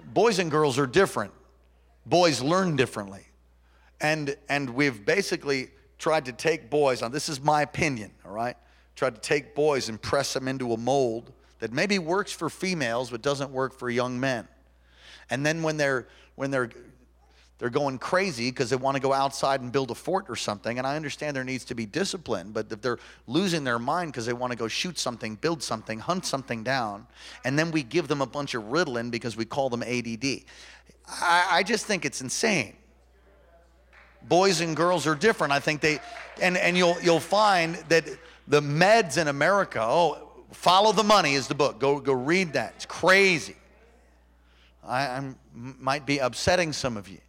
[0.03, 1.31] Boys and girls are different.
[2.05, 3.25] Boys learn differently.
[4.01, 8.57] And, and we've basically tried to take boys, now this is my opinion, all right?
[8.95, 13.09] Tried to take boys and press them into a mold that maybe works for females
[13.09, 14.47] but doesn't work for young men.
[15.29, 16.69] And then when they're when they're
[17.63, 20.79] they're going crazy because they want to go outside and build a fort or something.
[20.79, 24.25] And I understand there needs to be discipline, but if they're losing their mind because
[24.25, 27.07] they want to go shoot something, build something, hunt something down,
[27.45, 30.41] and then we give them a bunch of Ritalin because we call them ADD,
[31.07, 32.75] I, I just think it's insane.
[34.23, 35.53] Boys and girls are different.
[35.53, 36.01] I think they,
[36.41, 38.03] and, and you'll, you'll find that
[38.45, 41.79] the meds in America, oh, Follow the Money is the book.
[41.79, 42.73] Go, go read that.
[42.75, 43.55] It's crazy.
[44.85, 47.19] I I'm, might be upsetting some of you.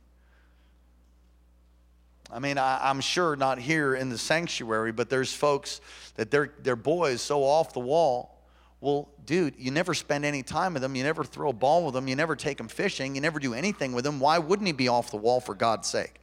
[2.34, 5.80] I mean, I, am sure not here in the sanctuary, but there's folks
[6.16, 8.42] that their, their boy is so off the wall.
[8.80, 10.96] Well, dude, you never spend any time with them.
[10.96, 12.08] You never throw a ball with them.
[12.08, 13.14] You never take them fishing.
[13.14, 14.18] You never do anything with them.
[14.18, 16.20] Why wouldn't he be off the wall for God's sake?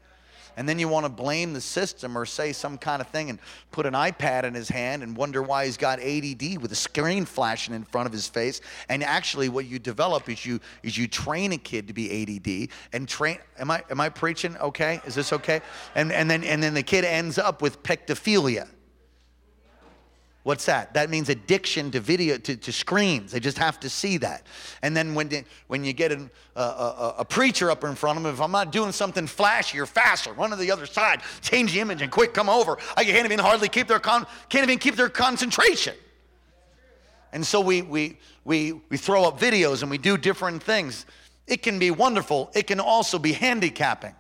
[0.58, 3.40] And then you want to blame the system or say some kind of thing and
[3.72, 7.26] put an iPad in his hand and wonder why he's got ADD with a screen
[7.26, 8.62] flashing in front of his face.
[8.90, 12.70] And actually, what you develop is you is you train a kid to be ADD
[12.94, 13.40] and train.
[13.58, 14.58] Am I am I preaching?
[14.58, 15.62] Okay, is this okay?
[15.96, 18.68] And and then and then the kid ends up with pectophilia
[20.44, 20.96] What's that?
[20.96, 23.32] That means addiction to video, to, to screens.
[23.32, 24.48] They just have to see that.
[24.82, 28.24] And then when, when you get an, a, a, a, preacher up in front of
[28.24, 31.74] them, if I'm not doing something flashy or faster, run to the other side, change
[31.74, 32.80] the image, and quick come over.
[32.98, 35.96] I can't even hardly keep their con- can't even keep their concentration.
[37.34, 41.06] And so we, we, we, we throw up videos and we do different things.
[41.46, 42.50] It can be wonderful.
[42.56, 44.16] It can also be handicapping.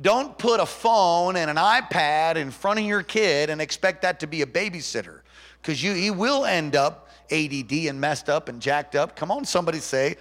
[0.00, 4.20] Don't put a phone and an iPad in front of your kid and expect that
[4.20, 5.20] to be a babysitter
[5.62, 9.16] because he will end up ADD and messed up and jacked up.
[9.16, 10.16] Come on, somebody say,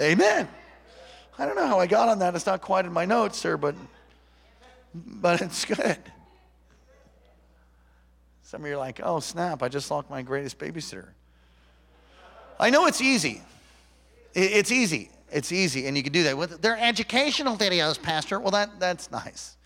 [0.00, 0.48] Amen.
[1.38, 2.34] I don't know how I got on that.
[2.34, 3.74] It's not quite in my notes, sir, but,
[4.94, 5.98] but it's good.
[8.42, 11.08] Some of you are like, oh, snap, I just lost my greatest babysitter.
[12.58, 13.42] I know it's easy.
[14.34, 15.10] It's easy.
[15.30, 16.38] It's easy, and you can do that.
[16.38, 18.38] With, they're educational videos, Pastor.
[18.38, 19.56] Well, that, that's nice.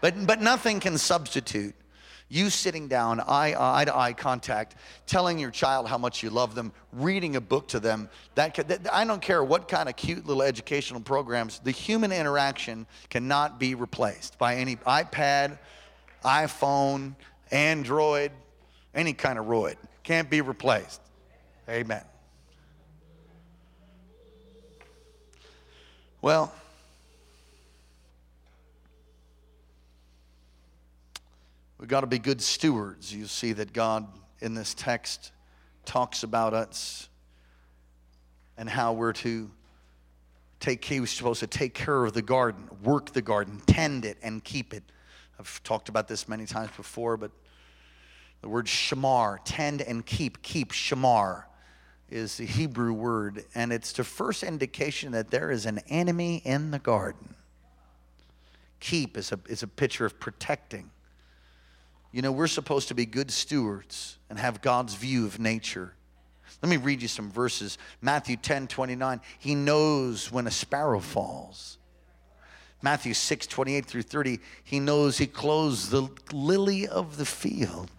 [0.00, 1.74] But, but nothing can substitute
[2.32, 6.54] you sitting down, eye, eye to eye contact, telling your child how much you love
[6.54, 8.08] them, reading a book to them.
[8.36, 12.86] That, that, I don't care what kind of cute little educational programs, the human interaction
[13.10, 15.58] cannot be replaced by any iPad,
[16.24, 17.16] iPhone,
[17.50, 18.32] Android,
[18.94, 19.76] any kind of roid.
[20.02, 21.02] Can't be replaced.
[21.68, 22.02] Amen.
[26.22, 26.54] Well,
[31.78, 33.12] we've got to be good stewards.
[33.12, 34.06] You see that God
[34.40, 35.32] in this text
[35.84, 37.08] talks about us
[38.56, 39.50] and how we're to
[40.60, 44.16] take care, we're supposed to take care of the garden, work the garden, tend it,
[44.22, 44.84] and keep it.
[45.40, 47.32] I've talked about this many times before, but
[48.42, 51.46] the word shamar, tend and keep, keep, shamar
[52.12, 56.70] is the Hebrew word, and it's the first indication that there is an enemy in
[56.70, 57.34] the garden.
[58.80, 60.90] Keep is a, is a picture of protecting.
[62.12, 65.94] You know, we're supposed to be good stewards and have God's view of nature.
[66.62, 67.78] Let me read you some verses.
[68.02, 69.20] Matthew 10 29.
[69.38, 71.78] He knows when a sparrow falls.
[72.82, 74.40] Matthew 6 28 through 30.
[74.62, 77.90] He knows he clothes the lily of the field.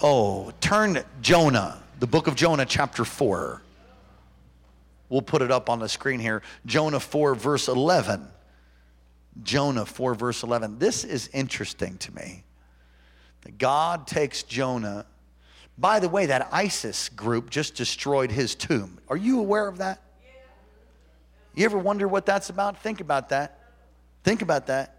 [0.00, 3.62] Oh, turn Jonah the book of Jonah, chapter 4.
[5.08, 6.42] We'll put it up on the screen here.
[6.66, 8.26] Jonah 4, verse 11.
[9.44, 10.80] Jonah 4, verse 11.
[10.80, 12.42] This is interesting to me.
[13.42, 15.06] That God takes Jonah.
[15.78, 18.98] By the way, that ISIS group just destroyed his tomb.
[19.06, 20.02] Are you aware of that?
[21.54, 22.82] You ever wonder what that's about?
[22.82, 23.60] Think about that.
[24.24, 24.96] Think about that.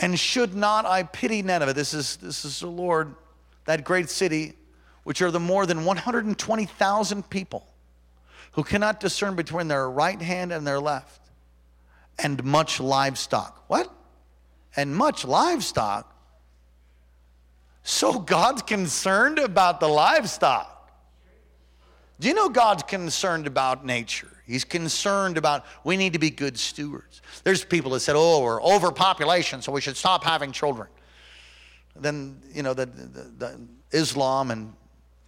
[0.00, 1.74] And should not I pity Nineveh?
[1.74, 3.14] This is, this is the Lord
[3.68, 4.54] that great city,
[5.04, 7.66] which are the more than 120,000 people
[8.52, 11.20] who cannot discern between their right hand and their left,
[12.18, 13.62] and much livestock.
[13.66, 13.92] What?
[14.74, 16.16] And much livestock?
[17.82, 20.90] So God's concerned about the livestock.
[22.20, 24.34] Do you know God's concerned about nature?
[24.46, 27.20] He's concerned about we need to be good stewards.
[27.44, 30.88] There's people that said, oh, we're overpopulation, so we should stop having children
[32.02, 33.60] then you know the, the, the
[33.92, 34.72] Islam and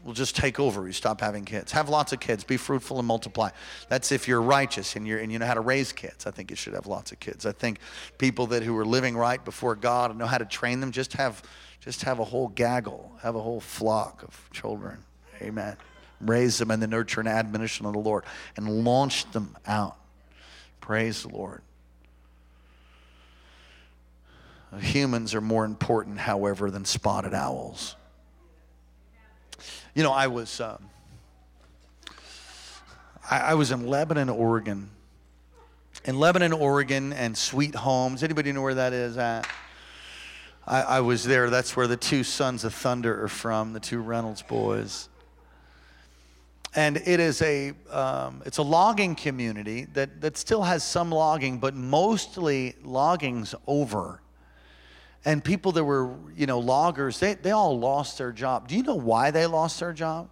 [0.04, 0.87] will just take over.
[0.87, 1.72] You stop having kids.
[1.72, 2.44] Have lots of kids.
[2.44, 3.50] Be fruitful and multiply.
[3.88, 6.26] That's if you're righteous and, you're, and you know how to raise kids.
[6.26, 7.44] I think you should have lots of kids.
[7.44, 7.80] I think
[8.18, 11.14] people that who are living right before God and know how to train them just
[11.14, 11.42] have
[11.80, 14.98] just have a whole gaggle, have a whole flock of children.
[15.40, 15.78] Amen.
[16.20, 18.24] Raise them in the nurture and admonition of the Lord
[18.56, 19.96] and launch them out.
[20.83, 21.62] Praise the Lord.
[24.78, 27.96] Humans are more important, however, than spotted owls.
[29.94, 30.88] You know, I was um,
[33.29, 34.90] I, I, was in Lebanon, Oregon.
[36.04, 38.23] In Lebanon, Oregon, and Sweet Homes.
[38.23, 39.48] Anybody know where that is at?
[40.66, 41.50] I, I was there.
[41.50, 45.08] That's where the two sons of thunder are from, the two Reynolds boys
[46.75, 51.58] and it is a um, it's a logging community that, that still has some logging
[51.58, 54.21] but mostly logging's over
[55.25, 58.68] and people that were, you know, loggers, they, they all lost their job.
[58.68, 60.29] Do you know why they lost their job?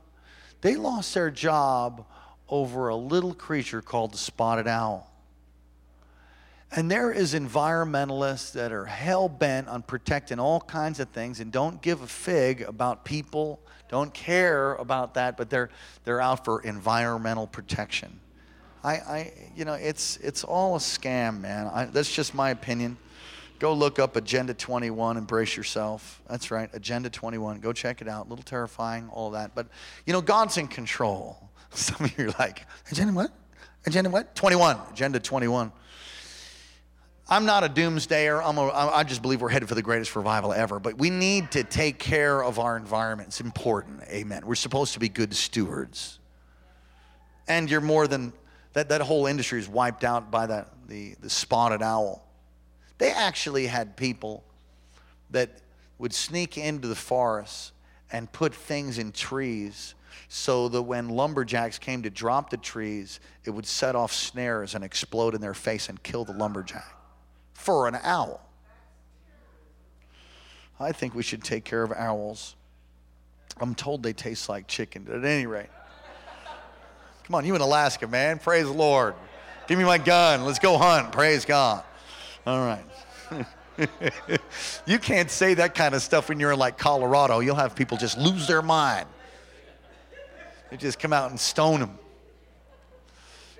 [0.61, 2.07] They lost their job
[2.49, 5.09] over a little creature called the spotted owl.
[6.71, 11.51] And there is environmentalists that are hell bent on protecting all kinds of things and
[11.51, 15.71] don't give a fig about people, don't care about that, but they're
[16.05, 18.21] they're out for environmental protection.
[18.85, 21.71] I, I you know, it's it's all a scam, man.
[21.73, 22.99] I, that's just my opinion.
[23.59, 26.23] Go look up Agenda 21 embrace yourself.
[26.29, 27.61] That's right, Agenda 21.
[27.61, 28.27] Go check it out.
[28.27, 29.55] A little terrifying, all that.
[29.55, 29.69] But,
[30.07, 31.51] you know, God's in control.
[31.71, 33.33] Some of you are like, Agenda what?
[33.87, 34.35] Agenda what?
[34.35, 34.79] 21.
[34.93, 35.73] Agenda 21.
[37.31, 38.41] I'm not a doomsdayer.
[38.43, 40.79] I'm a, I just believe we're headed for the greatest revival ever.
[40.79, 43.29] But we need to take care of our environment.
[43.29, 44.03] It's important.
[44.09, 44.47] Amen.
[44.47, 46.19] We're supposed to be good stewards.
[47.47, 48.33] And you're more than
[48.73, 48.89] that.
[48.91, 52.28] That whole industry is wiped out by that the the spotted owl.
[52.99, 54.45] They actually had people
[55.31, 55.61] that
[55.99, 57.73] would sneak into the forest
[58.13, 59.95] and put things in trees
[60.29, 64.85] so that when lumberjacks came to drop the trees, it would set off snares and
[64.85, 66.95] explode in their face and kill the lumberjack
[67.55, 68.41] for an owl.
[70.81, 72.55] I think we should take care of owls.
[73.61, 75.71] I'm told they taste like chicken, at any rate.
[77.25, 78.39] Come on, you in Alaska, man.
[78.39, 79.15] Praise the Lord.
[79.67, 80.45] Give me my gun.
[80.45, 81.13] Let's go hunt.
[81.13, 81.85] Praise God.
[82.47, 82.85] All right.
[84.87, 87.41] you can't say that kind of stuff when you're in like Colorado.
[87.41, 89.07] You'll have people just lose their mind.
[90.71, 91.99] They just come out and stone them.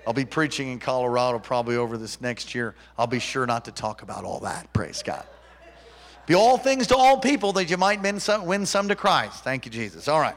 [0.05, 2.75] I'll be preaching in Colorado probably over this next year.
[2.97, 4.71] I'll be sure not to talk about all that.
[4.73, 5.25] Praise God.
[6.25, 9.43] Be all things to all people that you might win some, to Christ.
[9.43, 10.07] Thank you, Jesus.
[10.07, 10.35] All right.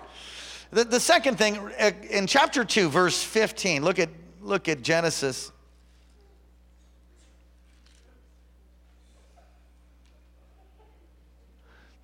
[0.70, 4.09] The, the second thing uh, in chapter 2, verse 15, look at,
[4.41, 5.53] look at Genesis.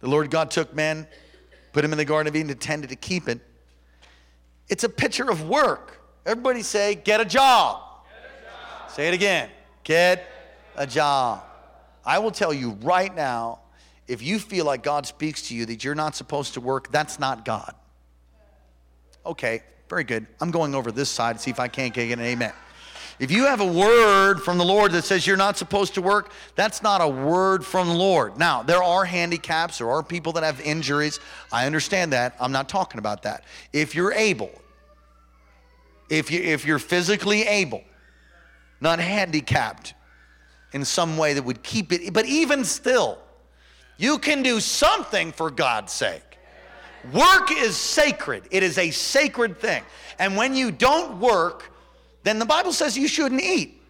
[0.01, 1.07] The Lord God took man,
[1.72, 3.40] put him in the Garden of Eden, intended to keep it.
[4.68, 6.01] It's a picture of work.
[6.26, 7.82] Everybody say, get a job.
[8.05, 8.90] Get a job.
[8.90, 9.51] Say it again.
[9.82, 10.24] Get
[10.76, 11.42] a job.
[12.05, 13.61] I will tell you right now
[14.07, 17.18] if you feel like God speaks to you that you're not supposed to work, that's
[17.18, 17.74] not God.
[19.26, 20.26] Okay, very good.
[20.40, 22.53] I'm going over this side to see if I can't get an amen.
[23.19, 26.31] If you have a word from the Lord that says you're not supposed to work,
[26.55, 28.39] that's not a word from the Lord.
[28.39, 31.19] Now, there are handicaps, there are people that have injuries.
[31.51, 32.37] I understand that.
[32.41, 33.45] I'm not talking about that.
[33.73, 34.53] If you're able,
[36.09, 37.83] if, you, if you're physically able,
[38.81, 39.95] not handicapped
[40.73, 43.19] in some way that would keep it, but even still,
[43.97, 46.23] you can do something for God's sake.
[47.12, 49.83] Work is sacred, it is a sacred thing.
[50.21, 51.73] And when you don't work,
[52.29, 53.81] then the Bible says you shouldn't eat.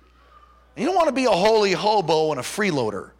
[0.77, 3.11] You don't want to be a holy hobo and a freeloader.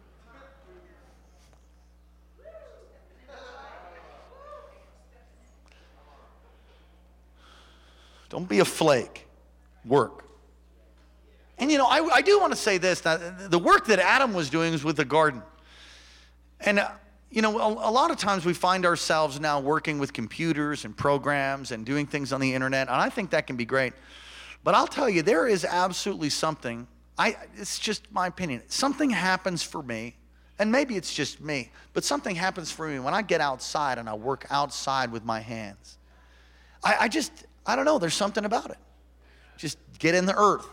[8.29, 9.27] Don't be a flake.
[9.83, 10.23] Work.
[11.57, 14.33] And you know, I, I do want to say this that the work that Adam
[14.33, 15.43] was doing was with the garden.
[16.61, 16.91] And, uh,
[17.29, 20.95] you know, a, a, lot of times we find ourselves now working with computers and
[20.95, 23.93] programs and doing things on the internet, and I think that can be great.
[24.63, 26.87] But I'll tell you, there is absolutely something,
[27.17, 30.15] I, it's just my opinion, something happens for me,
[30.57, 34.09] and maybe it's just me, but something happens for me when I get outside and
[34.09, 35.97] I work outside with my hands.
[36.83, 37.31] I, I just,
[37.65, 38.77] I don't know, there's something about it.
[39.57, 40.67] Just get in the earth.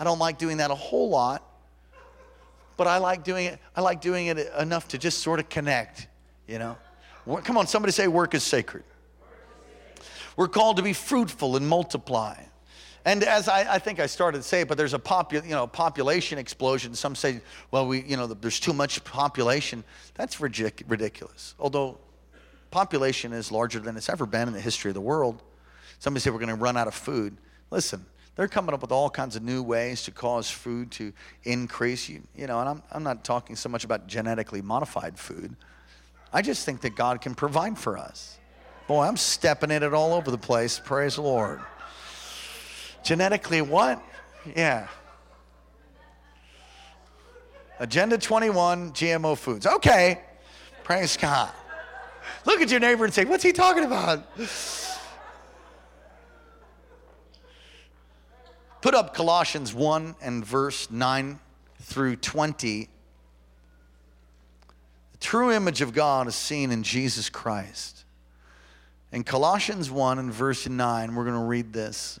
[0.00, 1.44] I don't like doing that a whole lot,
[2.76, 3.58] but I like doing it.
[3.74, 6.06] I like doing it enough to just sort of connect,
[6.46, 6.76] you know.
[7.42, 8.84] Come on, somebody say work is sacred.
[10.36, 12.36] We're called to be fruitful and multiply.
[13.04, 15.66] And as I, I, think I started to say, but there's a popu, you know,
[15.66, 16.94] population explosion.
[16.94, 17.40] Some say,
[17.70, 19.84] well, we, you know, there's too much population.
[20.14, 21.54] That's ridiculous.
[21.58, 21.98] Although
[22.70, 25.42] population is larger than it's ever been in the history of the world.
[26.00, 27.36] Somebody said we're going to run out of food.
[27.70, 28.04] Listen,
[28.36, 31.12] they're coming up with all kinds of new ways to cause food to
[31.44, 32.08] increase.
[32.08, 35.56] You, you know, and I'm, I'm not talking so much about genetically modified food.
[36.32, 38.38] I just think that God can provide for us.
[38.86, 40.80] Boy, I'm stepping in it all over the place.
[40.82, 41.60] Praise the Lord.
[43.08, 44.02] Genetically, what?
[44.54, 44.86] Yeah.
[47.78, 49.66] Agenda 21 GMO foods.
[49.66, 50.20] Okay.
[50.84, 51.50] Praise God.
[52.44, 54.26] Look at your neighbor and say, What's he talking about?
[58.82, 61.38] Put up Colossians 1 and verse 9
[61.80, 62.90] through 20.
[65.12, 68.04] The true image of God is seen in Jesus Christ.
[69.12, 72.20] In Colossians 1 and verse 9, we're going to read this.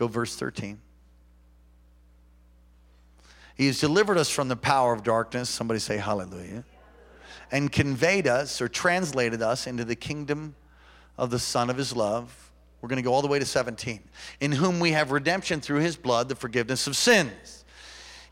[0.00, 0.80] Go, verse 13.
[3.54, 5.50] He has delivered us from the power of darkness.
[5.50, 6.64] Somebody say hallelujah.
[7.52, 10.54] And conveyed us or translated us into the kingdom
[11.18, 12.50] of the Son of His love.
[12.80, 14.00] We're going to go all the way to 17.
[14.40, 17.59] In whom we have redemption through His blood, the forgiveness of sins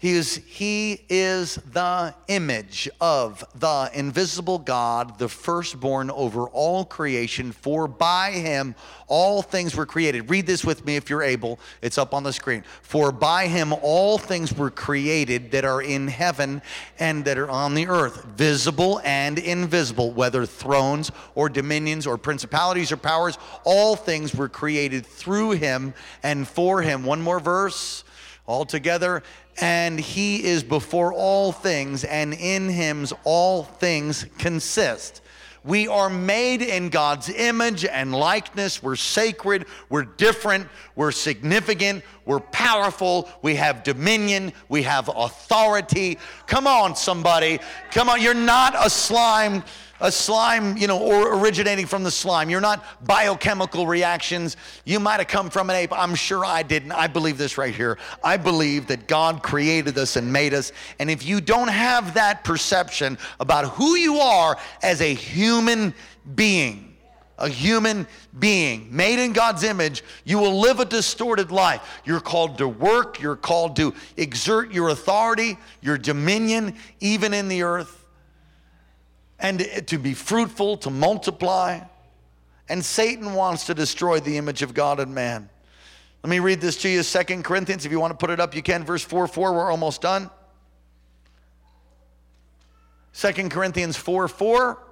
[0.01, 7.51] he is, he is the image of the invisible God, the firstborn over all creation,
[7.51, 8.77] for by him
[9.09, 10.31] all things were created.
[10.31, 11.59] Read this with me if you're able.
[11.83, 12.63] It's up on the screen.
[12.83, 16.63] For by him all things were created that are in heaven
[17.01, 22.93] and that are on the earth, visible and invisible, whether thrones or dominions or principalities
[22.93, 25.93] or powers, all things were created through him
[26.23, 27.03] and for him.
[27.03, 28.05] One more verse
[28.49, 29.23] all together
[29.61, 35.23] and he is before all things, and in him all things consist.
[35.65, 38.83] We are made in God's image and likeness.
[38.83, 46.19] We're sacred, we're different, we're significant, we're powerful, we have dominion, we have authority.
[46.47, 47.59] Come on, somebody.
[47.91, 49.63] Come on, you're not a slime
[50.01, 52.51] a slime, you know, or originating from the slime.
[52.51, 54.57] You're not biochemical reactions.
[54.85, 55.93] You might have come from an ape.
[55.93, 56.93] I'm sure I didn't.
[56.93, 57.99] I believe this right here.
[58.23, 60.73] I believe that God created us and made us.
[60.99, 65.95] And if you don't have that perception about who you are as a human
[66.35, 66.97] being,
[67.39, 68.07] a human
[68.39, 72.01] being made in God's image, you will live a distorted life.
[72.05, 77.63] You're called to work, you're called to exert your authority, your dominion, even in the
[77.63, 77.98] earth
[79.39, 81.81] and to be fruitful, to multiply.
[82.69, 85.49] And Satan wants to destroy the image of God in man.
[86.23, 87.87] Let me read this to you, Second Corinthians.
[87.87, 88.85] If you want to put it up, you can.
[88.85, 90.31] Verse 4 4, we're almost done.
[93.13, 94.83] Second Corinthians 4 4.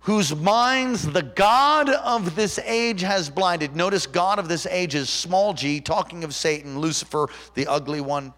[0.00, 3.76] Whose minds the God of this age has blinded.
[3.76, 8.32] Notice, God of this age is small g, talking of Satan, Lucifer, the ugly one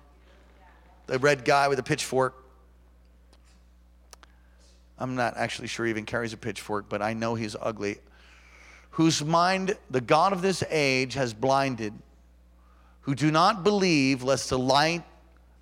[1.10, 2.36] the red guy with a pitchfork.
[4.96, 7.98] I'm not actually sure he even carries a pitchfork, but I know he's ugly.
[8.90, 11.94] Whose mind the God of this age has blinded,
[13.00, 15.02] who do not believe, lest the light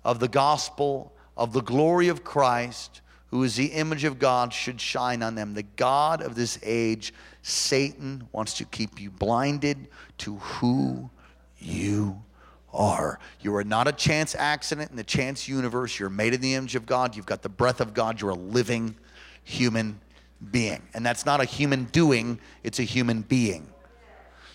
[0.03, 4.79] of the gospel of the glory of Christ, who is the image of God, should
[4.79, 5.55] shine on them.
[5.55, 9.87] The God of this age, Satan, wants to keep you blinded
[10.19, 11.09] to who
[11.57, 12.21] you
[12.73, 13.19] are.
[13.41, 15.99] You are not a chance accident in the chance universe.
[15.99, 17.15] You're made in the image of God.
[17.15, 18.21] You've got the breath of God.
[18.21, 18.95] You're a living
[19.43, 19.99] human
[20.51, 20.81] being.
[20.93, 23.67] And that's not a human doing, it's a human being.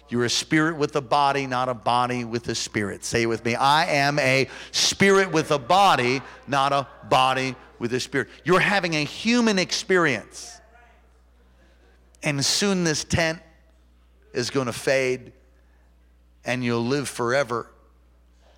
[0.08, 3.04] You're a spirit with a body, not a body with a spirit.
[3.04, 7.92] Say it with me I am a spirit with a body, not a body with
[7.94, 8.28] a spirit.
[8.44, 10.60] You're having a human experience.
[12.22, 13.40] And soon this tent
[14.32, 15.32] is going to fade
[16.44, 17.70] and you'll live forever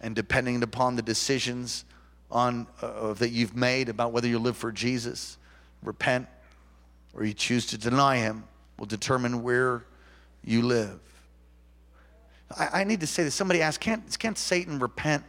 [0.07, 1.84] and depending upon the decisions
[2.30, 5.36] on uh, that you've made about whether you live for Jesus,
[5.82, 6.28] repent,
[7.12, 8.44] or you choose to deny Him,
[8.78, 9.84] will determine where
[10.44, 11.00] you live.
[12.57, 13.34] I, I need to say this.
[13.34, 15.24] Somebody asked, can't, can't Satan repent?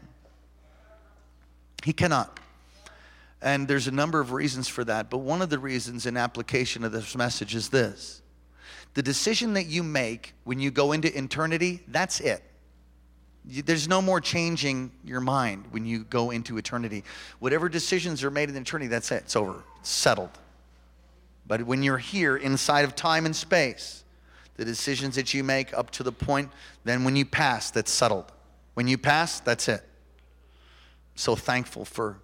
[1.83, 2.39] He cannot.
[3.41, 6.83] And there's a number of reasons for that, but one of the reasons in application
[6.83, 8.21] of this message is this.
[8.93, 12.43] The decision that you make when you go into eternity, that's it.
[13.49, 17.03] There's no more changing your mind when you go into eternity.
[17.39, 19.23] Whatever decisions are made in eternity, that's it.
[19.23, 19.63] It's over.
[19.79, 20.31] It's settled.
[21.47, 24.03] But when you're here inside of time and space,
[24.55, 26.51] the decisions that you make up to the point,
[26.83, 28.31] then when you pass, that's settled.
[28.73, 29.81] When you pass, that's it.
[31.15, 32.19] So thankful for,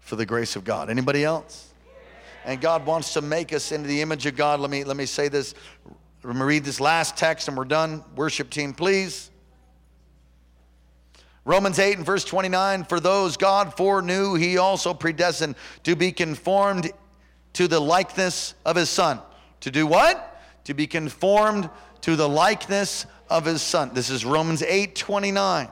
[0.00, 0.90] for the grace of God.
[0.90, 1.72] Anybody else?
[2.44, 4.60] And God wants to make us into the image of God.
[4.60, 5.54] Let me, let me say this.
[6.22, 8.02] Let me read this last text and we're done.
[8.16, 9.30] Worship team, please.
[11.46, 16.90] Romans 8 and verse 29 For those God foreknew, he also predestined to be conformed
[17.54, 19.20] to the likeness of his son.
[19.60, 20.42] To do what?
[20.64, 21.70] To be conformed
[22.02, 23.92] to the likeness of his son.
[23.94, 25.68] This is Romans 8 29.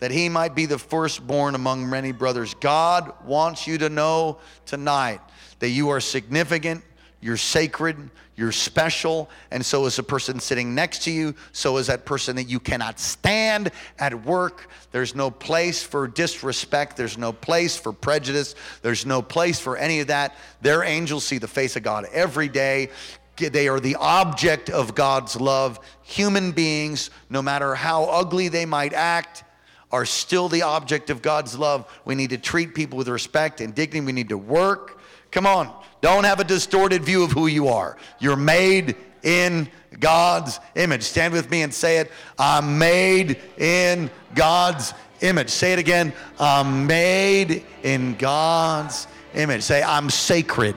[0.00, 2.52] That he might be the firstborn among many brothers.
[2.54, 5.20] God wants you to know tonight
[5.60, 6.84] that you are significant,
[7.20, 11.88] You're sacred, you're special, and so is the person sitting next to you, so is
[11.88, 14.68] that person that you cannot stand at work.
[14.92, 19.98] There's no place for disrespect, there's no place for prejudice, there's no place for any
[19.98, 20.36] of that.
[20.60, 22.90] Their angels see the face of God every day.
[23.36, 25.80] They are the object of God's love.
[26.02, 29.44] Human beings, no matter how ugly they might act,
[29.90, 31.88] are still the object of God's love.
[32.04, 34.04] We need to treat people with respect and dignity.
[34.06, 35.00] We need to work.
[35.30, 37.96] Come on, don't have a distorted view of who you are.
[38.18, 39.68] You're made in
[39.98, 41.02] God's image.
[41.02, 42.10] Stand with me and say it.
[42.38, 45.50] I'm made in God's image.
[45.50, 46.12] Say it again.
[46.38, 49.62] I'm made in God's image.
[49.62, 50.76] Say, I'm sacred.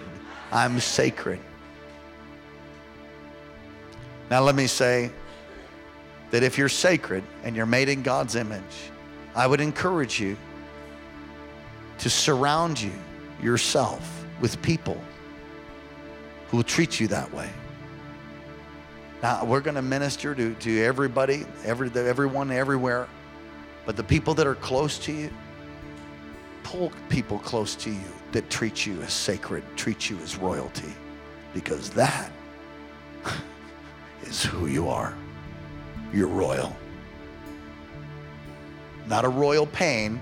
[0.52, 1.40] I'm sacred.
[4.30, 5.12] Now, let me say
[6.32, 8.90] that if you're sacred and you're made in God's image,
[9.36, 10.38] I would encourage you
[12.00, 12.94] to surround you
[13.42, 15.00] yourself with people
[16.52, 17.49] who will treat you that way.
[19.24, 23.08] Now, we're going to minister to, to everybody, every, everyone, everywhere.
[23.86, 25.30] But the people that are close to you,
[26.64, 30.93] pull people close to you that treat you as sacred, treat you as royalty,
[31.54, 32.32] because that
[34.24, 35.16] is who you are.
[36.14, 36.76] You're royal.
[39.08, 40.22] Not a royal pain,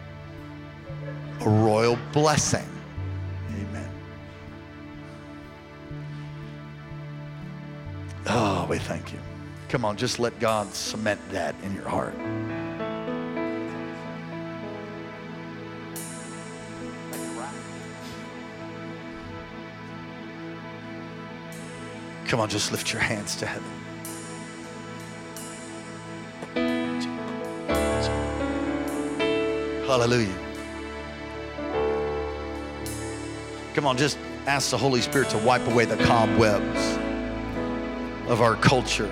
[1.42, 2.68] a royal blessing.
[8.32, 9.18] Oh, we thank you.
[9.70, 12.14] Come on, just let God cement that in your heart.
[22.28, 23.72] Come on, just lift your hands to heaven.
[29.88, 30.28] Hallelujah.
[33.74, 37.09] Come on, just ask the Holy Spirit to wipe away the cobwebs
[38.30, 39.10] of our culture.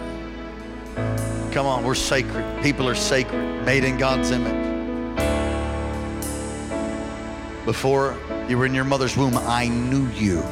[1.52, 2.46] Come on, we're sacred.
[2.62, 4.68] People are sacred, made in God's image.
[7.66, 10.44] Before you were in your mother's womb, I knew you.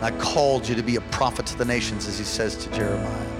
[0.00, 3.30] I called you to be a prophet to the nations, as he says to Jeremiah.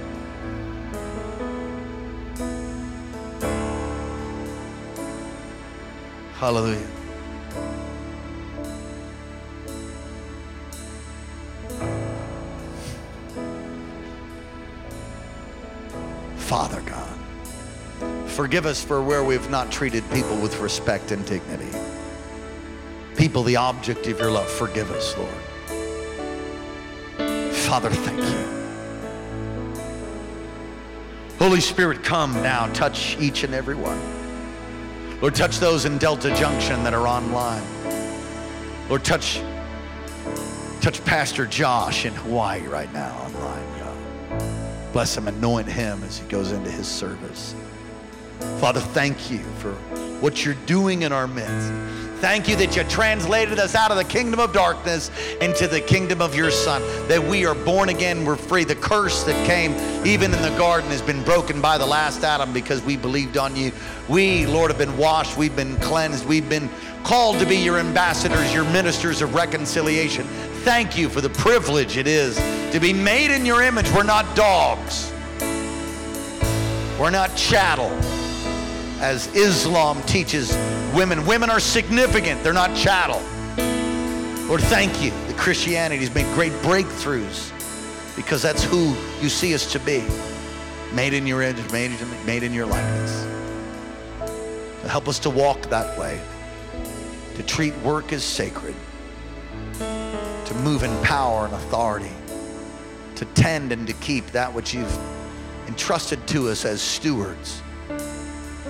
[6.33, 6.94] Hallelujah.
[18.45, 21.75] Forgive us for where we've not treated people with respect and dignity.
[23.17, 25.33] People, the object of your love, forgive us, Lord.
[27.55, 28.45] Father, thank you.
[31.39, 33.99] Holy Spirit, come now, touch each and every one.
[35.21, 37.63] Lord, touch those in Delta Junction that are online.
[38.89, 39.41] Lord, touch,
[40.81, 44.93] touch Pastor Josh in Hawaii right now online, God.
[44.93, 47.55] Bless him, anoint him as he goes into his service.
[48.65, 49.73] Father, thank you for
[50.21, 51.71] what you're doing in our midst.
[52.19, 56.19] Thank you that you translated us out of the kingdom of darkness into the kingdom
[56.19, 58.63] of your Son, that we are born again, we're free.
[58.63, 62.53] The curse that came even in the garden has been broken by the last Adam
[62.53, 63.71] because we believed on you.
[64.09, 66.67] We, Lord, have been washed, we've been cleansed, we've been
[67.03, 70.25] called to be your ambassadors, your ministers of reconciliation.
[70.63, 72.35] Thank you for the privilege it is
[72.71, 73.87] to be made in your image.
[73.91, 75.13] We're not dogs,
[76.99, 77.95] we're not chattel
[79.05, 80.51] as Islam teaches
[80.95, 81.27] women.
[81.27, 83.21] Women are significant, they're not chattel.
[84.47, 87.51] Lord, thank you that Christianity has made great breakthroughs
[88.15, 90.03] because that's who you see us to be.
[90.91, 93.11] Made in your image, made in, your likeness.
[94.81, 96.19] So help us to walk that way,
[97.35, 98.73] to treat work as sacred,
[99.77, 102.13] to move in power and authority,
[103.17, 104.97] to tend and to keep that which you've
[105.67, 107.61] entrusted to us as stewards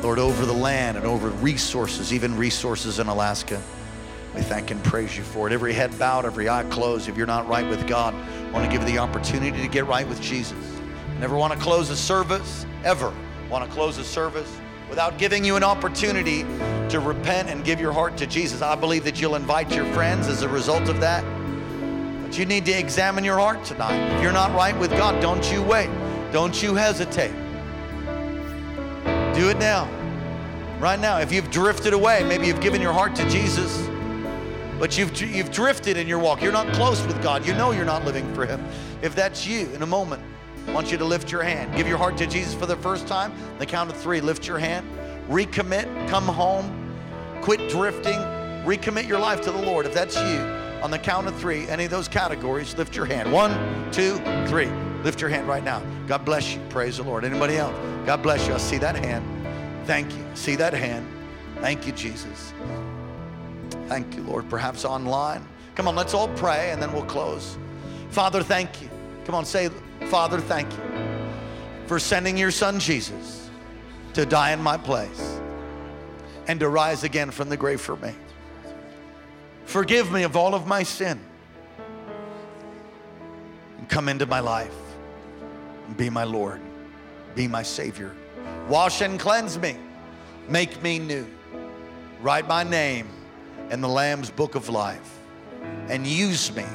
[0.06, 3.60] Lord, over the land and over resources, even resources in Alaska.
[4.36, 5.52] We thank and praise you for it.
[5.52, 7.10] Every head bowed, every eye closed.
[7.10, 9.88] If you're not right with God, I want to give you the opportunity to get
[9.88, 10.80] right with Jesus.
[11.20, 13.12] Never want to close a service, ever
[13.50, 14.56] want to close a service
[14.92, 16.44] without giving you an opportunity
[16.90, 18.62] to repent and give your heart to Jesus.
[18.62, 21.24] I believe that you'll invite your friends as a result of that.
[22.22, 23.98] But you need to examine your heart tonight.
[24.18, 25.90] If you're not right with God, don't you wait.
[26.32, 27.45] Don't you hesitate.
[29.36, 29.90] Do it now.
[30.80, 31.20] Right now.
[31.20, 33.86] If you've drifted away, maybe you've given your heart to Jesus,
[34.80, 36.42] but you've, you've drifted in your walk.
[36.42, 37.46] You're not close with God.
[37.46, 38.66] You know you're not living for Him.
[39.02, 40.24] If that's you, in a moment,
[40.68, 41.76] I want you to lift your hand.
[41.76, 43.34] Give your heart to Jesus for the first time.
[43.60, 44.88] The count of three, lift your hand.
[45.30, 46.96] Recommit, come home,
[47.42, 48.20] quit drifting,
[48.64, 50.40] recommit your life to the Lord, if that's you,
[50.82, 53.32] on the count of three, any of those categories, lift your hand.
[53.32, 54.18] One, two,
[54.48, 54.70] three.
[55.04, 55.84] Lift your hand right now.
[56.08, 56.62] God bless you.
[56.70, 57.26] Praise the Lord.
[57.26, 57.95] Anybody else?
[58.06, 58.54] God bless you.
[58.54, 59.26] I see that hand.
[59.86, 60.26] Thank you.
[60.36, 61.08] See that hand.
[61.60, 62.54] Thank you, Jesus.
[63.88, 64.50] Thank you, Lord.
[64.50, 65.46] Perhaps online.
[65.76, 67.58] Come on, let's all pray and then we'll close.
[68.10, 68.90] Father, thank you.
[69.26, 69.70] Come on, say,
[70.06, 70.84] Father, thank you
[71.88, 73.50] for sending your son Jesus
[74.14, 75.40] to die in my place
[76.48, 78.14] and to rise again from the grave for me.
[79.66, 81.20] Forgive me of all of my sin
[83.78, 84.76] and come into my life
[85.88, 86.62] and be my Lord,
[87.36, 88.12] be my Savior.
[88.68, 89.78] Wash and cleanse me,
[90.50, 91.28] make me new.
[92.22, 93.08] Write my name
[93.70, 95.20] in the Lamb's book of life
[95.90, 96.66] and use me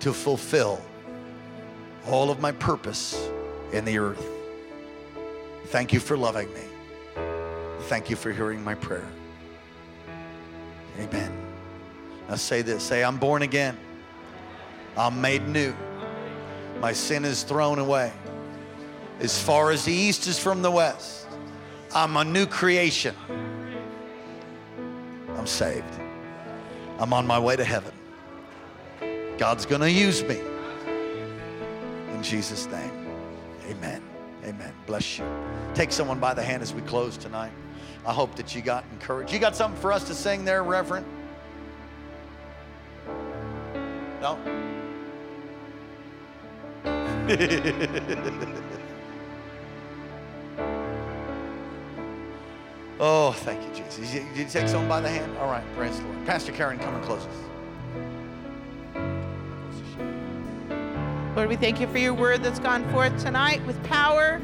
[0.00, 0.80] to fulfill
[2.06, 3.30] all of my purpose
[3.72, 4.26] in the earth.
[5.66, 6.62] Thank you for loving me.
[7.82, 9.06] Thank you for hearing my prayer.
[10.98, 11.32] Amen.
[12.28, 13.76] Now say this say, I'm born again.
[14.96, 15.74] I'm made new.
[16.80, 18.12] My sin is thrown away.
[19.20, 21.26] As far as the east is from the west,
[21.94, 23.14] I'm a new creation.
[25.36, 25.84] I'm saved.
[26.98, 27.92] I'm on my way to heaven.
[29.38, 30.40] God's going to use me.
[32.12, 33.08] In Jesus' name,
[33.68, 34.02] amen.
[34.44, 34.72] Amen.
[34.86, 35.24] Bless you.
[35.74, 37.52] Take someone by the hand as we close tonight.
[38.06, 39.32] I hope that you got encouraged.
[39.32, 41.06] You got something for us to sing there, Reverend?
[44.20, 44.38] No?
[53.00, 54.12] oh, thank you, Jesus.
[54.12, 55.36] Did you, take someone by the hand?
[55.38, 56.26] All right, praise the Lord.
[56.26, 57.34] Pastor Karen, come and close us.
[61.36, 64.40] Lord, we thank you for your word that's gone forth tonight with power.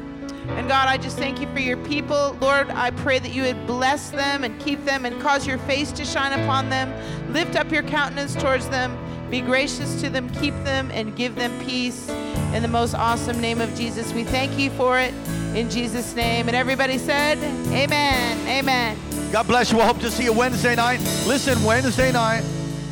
[0.47, 2.37] And God, I just thank you for your people.
[2.39, 5.91] Lord, I pray that you would bless them and keep them and cause your face
[5.93, 6.93] to shine upon them.
[7.33, 8.97] Lift up your countenance towards them.
[9.29, 12.09] Be gracious to them, keep them, and give them peace.
[12.53, 15.13] In the most awesome name of Jesus, we thank you for it.
[15.55, 16.47] In Jesus' name.
[16.47, 17.37] And everybody said,
[17.73, 18.47] Amen.
[18.47, 18.97] Amen.
[19.31, 19.81] God bless you.
[19.81, 20.99] I hope to see you Wednesday night.
[21.25, 22.43] Listen, Wednesday night,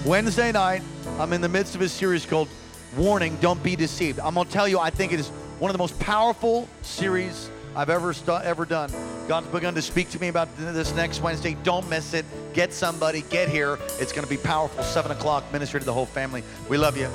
[0.06, 0.82] Wednesday night,
[1.20, 2.50] I'm in the midst of a series called
[2.98, 4.20] Warning, Don't Be Deceived.
[4.20, 5.30] I'm going to tell you, I think it is
[5.60, 8.92] one of the most powerful series I've ever st- ever done.
[9.28, 11.56] God's begun to speak to me about this next Wednesday.
[11.64, 12.26] Don't miss it.
[12.54, 13.22] Get somebody.
[13.30, 13.80] Get here.
[14.00, 14.84] It's going to be powerful.
[14.84, 15.44] Seven o'clock.
[15.52, 16.44] Ministry to the whole family.
[16.70, 17.10] We love you.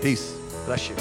[0.00, 0.32] Peace.
[0.66, 0.96] Bless you.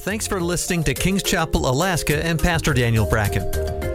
[0.00, 3.79] Thanks for listening to Kings Chapel, Alaska, and Pastor Daniel Bracken.